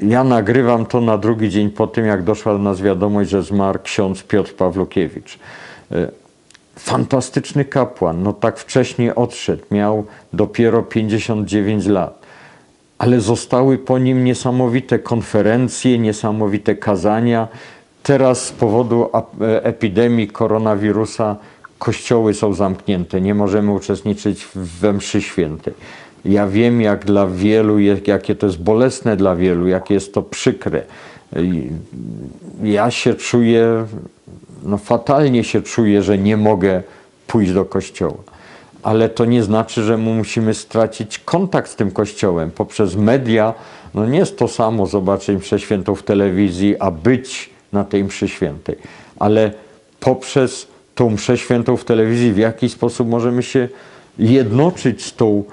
Ja 0.02 0.24
nagrywam 0.24 0.86
to 0.86 1.00
na 1.00 1.18
drugi 1.18 1.50
dzień 1.50 1.70
po 1.70 1.86
tym, 1.86 2.06
jak 2.06 2.22
doszła 2.22 2.52
do 2.52 2.58
nas 2.58 2.80
wiadomość, 2.80 3.30
że 3.30 3.42
zmarł 3.42 3.78
ksiądz 3.82 4.22
Piotr 4.22 4.54
Pawlukiewicz. 4.54 5.38
E, 5.92 6.08
Fantastyczny 6.78 7.64
kapłan, 7.64 8.22
no 8.22 8.32
tak 8.32 8.58
wcześnie 8.58 9.14
odszedł, 9.14 9.62
miał 9.70 10.04
dopiero 10.32 10.82
59 10.82 11.86
lat, 11.86 12.22
ale 12.98 13.20
zostały 13.20 13.78
po 13.78 13.98
nim 13.98 14.24
niesamowite 14.24 14.98
konferencje, 14.98 15.98
niesamowite 15.98 16.74
kazania. 16.74 17.48
Teraz 18.02 18.46
z 18.46 18.52
powodu 18.52 19.10
e, 19.40 19.64
epidemii 19.64 20.28
koronawirusa 20.28 21.36
kościoły 21.78 22.34
są 22.34 22.54
zamknięte, 22.54 23.20
nie 23.20 23.34
możemy 23.34 23.72
uczestniczyć 23.72 24.48
we 24.54 24.92
mszy 24.92 25.22
świętej. 25.22 25.74
Ja 26.24 26.46
wiem, 26.48 26.80
jak 26.80 27.04
dla 27.04 27.26
wielu, 27.26 27.78
jak- 27.78 28.08
jakie 28.08 28.34
to 28.34 28.46
jest 28.46 28.58
bolesne 28.62 29.16
dla 29.16 29.36
wielu, 29.36 29.68
jakie 29.68 29.94
jest 29.94 30.14
to 30.14 30.22
przykre. 30.22 30.82
Ja 32.62 32.90
się 32.90 33.14
czuję, 33.14 33.86
no 34.62 34.78
fatalnie 34.78 35.44
się 35.44 35.62
czuję, 35.62 36.02
że 36.02 36.18
nie 36.18 36.36
mogę 36.36 36.82
pójść 37.26 37.52
do 37.52 37.64
kościoła. 37.64 38.18
Ale 38.82 39.08
to 39.08 39.24
nie 39.24 39.42
znaczy, 39.42 39.82
że 39.82 39.98
my 39.98 40.14
musimy 40.14 40.54
stracić 40.54 41.18
kontakt 41.18 41.70
z 41.70 41.76
tym 41.76 41.90
kościołem. 41.90 42.50
Poprzez 42.50 42.96
media, 42.96 43.54
no 43.94 44.06
nie 44.06 44.18
jest 44.18 44.38
to 44.38 44.48
samo 44.48 44.86
zobaczyć 44.86 45.38
mszę 45.38 45.58
świętą 45.58 45.94
w 45.94 46.02
telewizji, 46.02 46.76
a 46.78 46.90
być 46.90 47.50
na 47.72 47.84
tej 47.84 48.04
mszy 48.04 48.28
świętej. 48.28 48.76
Ale 49.18 49.52
poprzez 50.00 50.66
tą 50.94 51.10
mszę 51.10 51.38
świętą 51.38 51.76
w 51.76 51.84
telewizji 51.84 52.32
w 52.32 52.36
jakiś 52.38 52.72
sposób 52.72 53.08
możemy 53.08 53.42
się 53.42 53.68
jednoczyć 54.18 55.04
z 55.04 55.14
tą 55.14 55.44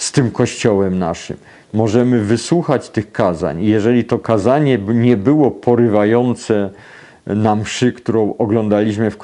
z 0.00 0.12
tym 0.12 0.30
kościołem 0.30 0.98
naszym. 0.98 1.36
Możemy 1.72 2.20
wysłuchać 2.20 2.90
tych 2.90 3.12
kazań. 3.12 3.62
Jeżeli 3.64 4.04
to 4.04 4.18
kazanie 4.18 4.78
nie 4.78 5.16
było 5.16 5.50
porywające 5.50 6.70
na 7.26 7.56
mszy, 7.56 7.92
którą 7.92 8.34
oglądaliśmy 8.38 9.10
w, 9.10 9.16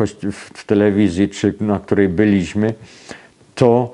w 0.55 0.65
telewizji, 0.65 1.29
czy 1.29 1.55
na 1.61 1.79
której 1.79 2.09
byliśmy, 2.09 2.75
to 3.55 3.93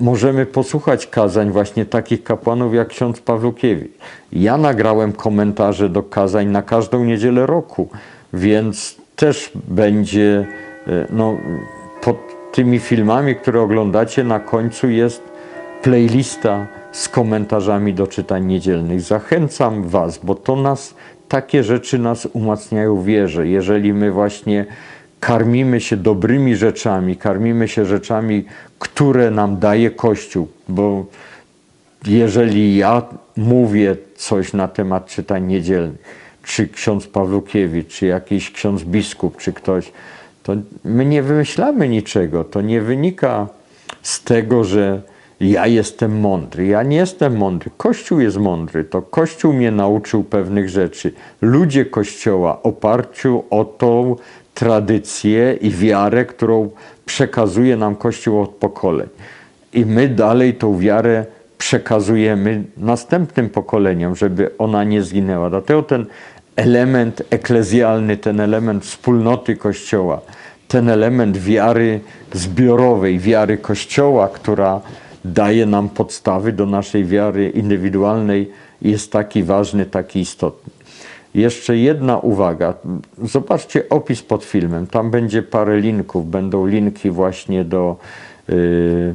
możemy 0.00 0.46
posłuchać 0.46 1.06
kazań 1.06 1.50
właśnie 1.50 1.86
takich 1.86 2.24
kapłanów 2.24 2.74
jak 2.74 2.88
ksiądz 2.88 3.20
Pawlukiewicz. 3.20 3.92
Ja 4.32 4.56
nagrałem 4.56 5.12
komentarze 5.12 5.88
do 5.88 6.02
kazań 6.02 6.46
na 6.46 6.62
każdą 6.62 7.04
niedzielę 7.04 7.46
roku, 7.46 7.88
więc 8.32 8.96
też 9.16 9.52
będzie, 9.54 10.46
e, 10.86 11.06
no, 11.10 11.36
pod 12.02 12.16
tymi 12.52 12.78
filmami, 12.78 13.36
które 13.36 13.60
oglądacie, 13.60 14.24
na 14.24 14.40
końcu 14.40 14.88
jest 14.88 15.29
playlista 15.82 16.66
z 16.92 17.08
komentarzami 17.08 17.94
do 17.94 18.06
czytań 18.06 18.46
niedzielnych. 18.46 19.00
Zachęcam 19.00 19.82
Was, 19.88 20.18
bo 20.22 20.34
to 20.34 20.56
nas, 20.56 20.94
takie 21.28 21.64
rzeczy 21.64 21.98
nas 21.98 22.28
umacniają 22.32 23.02
wierze. 23.02 23.48
Jeżeli 23.48 23.92
my 23.92 24.12
właśnie 24.12 24.66
karmimy 25.20 25.80
się 25.80 25.96
dobrymi 25.96 26.56
rzeczami, 26.56 27.16
karmimy 27.16 27.68
się 27.68 27.86
rzeczami, 27.86 28.44
które 28.78 29.30
nam 29.30 29.58
daje 29.58 29.90
Kościół, 29.90 30.48
bo 30.68 31.04
jeżeli 32.06 32.76
ja 32.76 33.02
mówię 33.36 33.96
coś 34.16 34.52
na 34.52 34.68
temat 34.68 35.06
czytań 35.06 35.46
niedzielnych, 35.46 36.02
czy 36.42 36.68
ksiądz 36.68 37.06
Pawlukiewicz, 37.06 37.88
czy 37.88 38.06
jakiś 38.06 38.50
ksiądz 38.50 38.82
biskup, 38.82 39.36
czy 39.36 39.52
ktoś, 39.52 39.92
to 40.42 40.52
my 40.84 41.04
nie 41.04 41.22
wymyślamy 41.22 41.88
niczego. 41.88 42.44
To 42.44 42.60
nie 42.60 42.80
wynika 42.80 43.48
z 44.02 44.22
tego, 44.22 44.64
że 44.64 45.02
ja 45.40 45.66
jestem 45.66 46.20
mądry. 46.20 46.66
Ja 46.66 46.82
nie 46.82 46.96
jestem 46.96 47.36
mądry. 47.36 47.70
Kościół 47.76 48.20
jest 48.20 48.36
mądry. 48.36 48.84
To 48.84 49.02
Kościół 49.02 49.52
mnie 49.52 49.70
nauczył 49.70 50.24
pewnych 50.24 50.68
rzeczy. 50.68 51.12
Ludzie 51.42 51.84
Kościoła 51.84 52.62
oparciu 52.62 53.44
o 53.50 53.64
tą 53.64 54.16
tradycję 54.54 55.58
i 55.60 55.70
wiarę, 55.70 56.24
którą 56.24 56.70
przekazuje 57.06 57.76
nam 57.76 57.96
Kościół 57.96 58.40
od 58.40 58.50
pokoleń. 58.50 59.08
I 59.72 59.86
my 59.86 60.08
dalej 60.08 60.54
tą 60.54 60.78
wiarę 60.78 61.26
przekazujemy 61.58 62.64
następnym 62.76 63.48
pokoleniom, 63.48 64.16
żeby 64.16 64.50
ona 64.58 64.84
nie 64.84 65.02
zginęła. 65.02 65.50
Dlatego 65.50 65.82
ten 65.82 66.06
element 66.56 67.22
eklezjalny, 67.30 68.16
ten 68.16 68.40
element 68.40 68.84
wspólnoty 68.84 69.56
Kościoła, 69.56 70.20
ten 70.68 70.88
element 70.88 71.38
wiary 71.38 72.00
zbiorowej, 72.32 73.18
wiary 73.18 73.58
Kościoła, 73.58 74.28
która 74.28 74.80
daje 75.24 75.66
nam 75.66 75.88
podstawy 75.88 76.52
do 76.52 76.66
naszej 76.66 77.04
wiary 77.04 77.50
indywidualnej, 77.50 78.50
jest 78.82 79.12
taki 79.12 79.42
ważny, 79.42 79.86
taki 79.86 80.20
istotny. 80.20 80.72
Jeszcze 81.34 81.76
jedna 81.76 82.18
uwaga. 82.18 82.74
Zobaczcie 83.24 83.88
opis 83.88 84.22
pod 84.22 84.44
filmem. 84.44 84.86
Tam 84.86 85.10
będzie 85.10 85.42
parę 85.42 85.80
linków. 85.80 86.30
Będą 86.30 86.66
linki 86.66 87.10
właśnie 87.10 87.64
do 87.64 87.96
yy, 88.48 89.14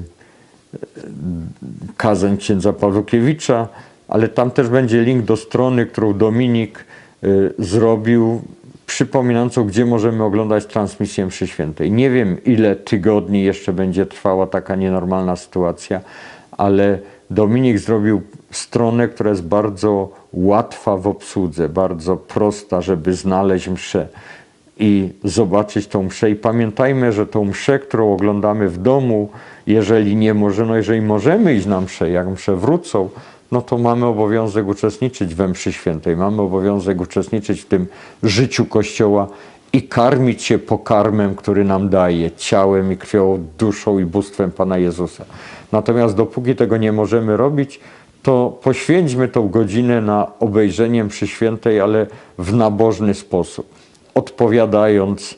kazań 1.97 2.37
księdza 2.37 2.73
Pawlukiewicza, 2.73 3.67
ale 4.07 4.27
tam 4.27 4.51
też 4.51 4.69
będzie 4.69 5.03
link 5.03 5.25
do 5.25 5.37
strony, 5.37 5.85
którą 5.85 6.13
Dominik 6.13 6.85
y, 7.23 7.53
zrobił, 7.59 8.41
przypominającą, 8.85 9.63
gdzie 9.63 9.85
możemy 9.85 10.23
oglądać 10.23 10.65
transmisję 10.65 11.25
mszy 11.25 11.47
świętej. 11.47 11.91
Nie 11.91 12.09
wiem, 12.09 12.43
ile 12.43 12.75
tygodni 12.75 13.43
jeszcze 13.43 13.73
będzie 13.73 14.05
trwała 14.05 14.47
taka 14.47 14.75
nienormalna 14.75 15.35
sytuacja, 15.35 16.01
ale 16.51 16.99
Dominik 17.29 17.79
zrobił 17.79 18.21
stronę, 18.51 19.07
która 19.07 19.29
jest 19.29 19.43
bardzo 19.43 20.09
łatwa 20.33 20.97
w 20.97 21.07
obsłudze, 21.07 21.69
bardzo 21.69 22.17
prosta, 22.17 22.81
żeby 22.81 23.13
znaleźć 23.13 23.67
mszę 23.67 24.07
i 24.79 25.09
zobaczyć 25.23 25.87
tą 25.87 26.03
mszę. 26.03 26.31
I 26.31 26.35
pamiętajmy, 26.35 27.11
że 27.11 27.27
tą 27.27 27.45
mszę, 27.45 27.79
którą 27.79 28.13
oglądamy 28.13 28.69
w 28.69 28.77
domu, 28.77 29.29
jeżeli 29.67 30.15
nie 30.15 30.33
możemy, 30.33 30.69
no 30.69 30.75
jeżeli 30.75 31.01
możemy 31.01 31.55
iść 31.55 31.65
na 31.65 31.81
mszę, 31.81 32.09
jak 32.09 32.27
msze 32.27 32.55
wrócą, 32.55 33.09
no 33.51 33.61
to 33.61 33.77
mamy 33.77 34.05
obowiązek 34.05 34.67
uczestniczyć 34.67 35.35
we 35.35 35.47
mszy 35.47 35.73
świętej, 35.73 36.17
mamy 36.17 36.41
obowiązek 36.41 37.01
uczestniczyć 37.01 37.61
w 37.61 37.65
tym 37.65 37.87
życiu 38.23 38.65
Kościoła 38.65 39.27
i 39.73 39.83
karmić 39.83 40.43
się 40.43 40.59
pokarmem, 40.59 41.35
który 41.35 41.63
nam 41.63 41.89
daje, 41.89 42.31
ciałem 42.31 42.91
i 42.91 42.97
krwią, 42.97 43.45
duszą 43.57 43.99
i 43.99 44.05
bóstwem 44.05 44.51
Pana 44.51 44.77
Jezusa. 44.77 45.25
Natomiast 45.71 46.15
dopóki 46.15 46.55
tego 46.55 46.77
nie 46.77 46.91
możemy 46.91 47.37
robić, 47.37 47.79
to 48.23 48.59
poświęćmy 48.63 49.27
tą 49.27 49.49
godzinę 49.49 50.01
na 50.01 50.31
obejrzenie 50.39 51.03
mszy 51.03 51.27
świętej, 51.27 51.79
ale 51.79 52.07
w 52.37 52.53
nabożny 52.53 53.13
sposób, 53.13 53.69
odpowiadając, 54.13 55.35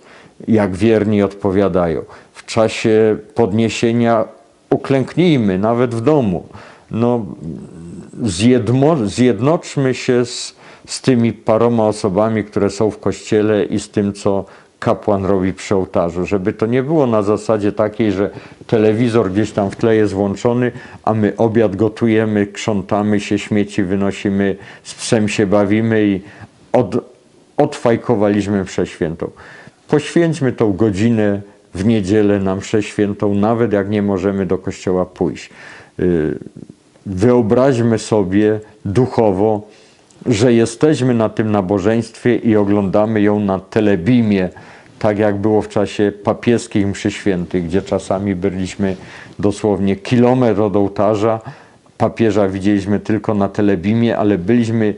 jak 0.48 0.76
wierni 0.76 1.24
odpowiadają. 1.24 2.02
W 2.34 2.46
czasie 2.46 3.18
podniesienia 3.36 4.26
uklęknijmy, 4.70 5.60
nawet 5.60 5.96
w 5.96 6.02
domu. 6.02 6.48
No, 6.92 7.26
zjedmo, 8.24 8.98
zjednoczmy 9.06 9.94
się 9.94 10.26
z, 10.26 10.56
z 10.86 11.02
tymi 11.02 11.34
paroma 11.34 11.88
osobami, 11.88 12.44
które 12.44 12.70
są 12.70 12.92
w 12.92 13.00
kościele 13.00 13.66
i 13.66 13.80
z 13.80 13.90
tym, 13.90 14.14
co 14.14 14.46
kapłan 14.80 15.26
robi 15.26 15.54
przy 15.54 15.76
ołtarzu, 15.76 16.26
żeby 16.26 16.54
to 16.54 16.66
nie 16.66 16.84
było 16.84 17.08
na 17.08 17.22
zasadzie 17.22 17.72
takiej, 17.72 18.12
że 18.12 18.30
telewizor 18.68 19.32
gdzieś 19.32 19.52
tam 19.52 19.72
w 19.72 19.76
tle 19.76 19.96
jest 19.96 20.14
włączony, 20.14 20.72
a 21.04 21.14
my 21.14 21.34
obiad 21.38 21.76
gotujemy, 21.76 22.48
krzątamy 22.48 23.20
się, 23.20 23.40
śmieci 23.40 23.84
wynosimy, 23.84 24.56
z 24.84 24.94
psem 24.94 25.30
się 25.30 25.48
bawimy 25.48 26.06
i 26.06 26.22
od, 26.72 26.96
odfajkowaliśmy 27.58 28.64
mszę 28.64 28.88
świętą. 28.88 29.32
Poświęćmy 29.88 30.52
tą 30.52 30.74
godzinę 30.74 31.42
w 31.74 31.86
niedzielę 31.86 32.40
na 32.40 32.56
mszę 32.56 32.84
świętą, 32.84 33.36
nawet 33.36 33.74
jak 33.74 33.90
nie 33.90 34.02
możemy 34.02 34.46
do 34.46 34.58
kościoła 34.58 35.06
pójść. 35.06 35.50
Y, 36.00 36.40
Wyobraźmy 37.10 38.00
sobie 38.00 38.60
duchowo, 38.86 39.62
że 40.26 40.54
jesteśmy 40.54 41.14
na 41.14 41.30
tym 41.30 41.52
nabożeństwie 41.52 42.36
i 42.36 42.56
oglądamy 42.56 43.22
ją 43.22 43.40
na 43.40 43.60
telebimie, 43.60 44.50
tak 45.00 45.20
jak 45.20 45.38
było 45.38 45.62
w 45.62 45.70
czasie 45.70 46.12
papieskich 46.24 46.88
mszy 46.88 47.12
świętych, 47.12 47.66
gdzie 47.66 47.82
czasami 47.82 48.36
byliśmy 48.36 48.96
dosłownie 49.40 49.96
kilometr 49.96 50.62
od 50.62 50.76
ołtarza. 50.76 51.42
Papieża 51.98 52.50
widzieliśmy 52.50 53.00
tylko 53.00 53.34
na 53.34 53.50
telebimie, 53.50 54.18
ale 54.18 54.38
byliśmy 54.38 54.96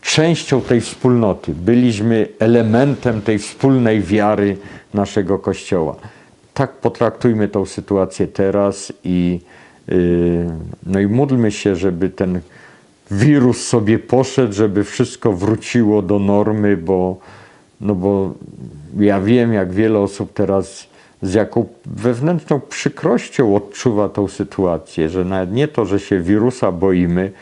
częścią 0.00 0.60
tej 0.60 0.80
wspólnoty, 0.80 1.54
byliśmy 1.54 2.28
elementem 2.38 3.22
tej 3.22 3.38
wspólnej 3.38 4.00
wiary 4.00 4.56
naszego 4.94 5.38
Kościoła. 5.38 5.96
Tak 6.54 6.72
potraktujmy 6.72 7.48
tą 7.48 7.66
sytuację 7.66 8.26
teraz 8.26 8.92
i, 9.04 9.40
no 10.86 11.00
i 11.00 11.06
módlmy 11.06 11.50
się, 11.50 11.76
żeby 11.76 12.10
ten 12.10 12.40
wirus 13.10 13.66
sobie 13.66 13.98
poszedł, 13.98 14.52
żeby 14.52 14.84
wszystko 14.84 15.32
wróciło 15.32 16.02
do 16.02 16.18
normy, 16.18 16.76
bo, 16.76 17.16
no 17.80 17.94
bo 17.94 18.34
ja 18.98 19.20
wiem, 19.20 19.52
jak 19.52 19.72
wiele 19.72 19.98
osób 19.98 20.32
teraz 20.32 20.86
z 21.22 21.34
jaką 21.34 21.66
wewnętrzną 21.86 22.60
przykrością 22.60 23.56
odczuwa 23.56 24.08
tą 24.08 24.28
sytuację, 24.28 25.08
że 25.08 25.24
nawet 25.24 25.52
nie 25.52 25.68
to, 25.68 25.84
że 25.84 26.00
się 26.00 26.20
wirusa 26.20 26.72
boimy, 26.72 27.32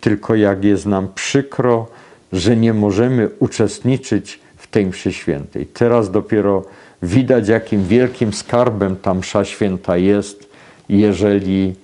tylko 0.00 0.34
jak 0.34 0.64
jest 0.64 0.86
nam 0.86 1.08
przykro, 1.14 1.86
że 2.32 2.56
nie 2.56 2.74
możemy 2.74 3.28
uczestniczyć 3.38 4.40
w 4.56 4.66
tej 4.66 4.86
mszy 4.86 5.12
świętej. 5.12 5.66
Teraz 5.66 6.10
dopiero 6.10 6.64
widać, 7.02 7.48
jakim 7.48 7.84
wielkim 7.84 8.32
skarbem 8.32 8.96
ta 8.96 9.14
msza 9.14 9.44
święta 9.44 9.96
jest, 9.96 10.48
jeżeli 10.88 11.74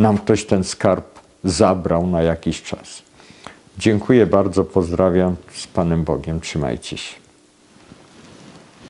nam 0.00 0.18
ktoś 0.18 0.44
ten 0.44 0.64
skarb 0.64 1.04
zabrał 1.44 2.06
na 2.06 2.22
jakiś 2.22 2.62
czas. 2.62 3.02
Dziękuję 3.78 4.26
bardzo, 4.26 4.64
pozdrawiam 4.64 5.36
z 5.54 5.66
Panem 5.66 6.04
Bogiem, 6.04 6.40
trzymajcie 6.40 6.96
się. 6.96 7.29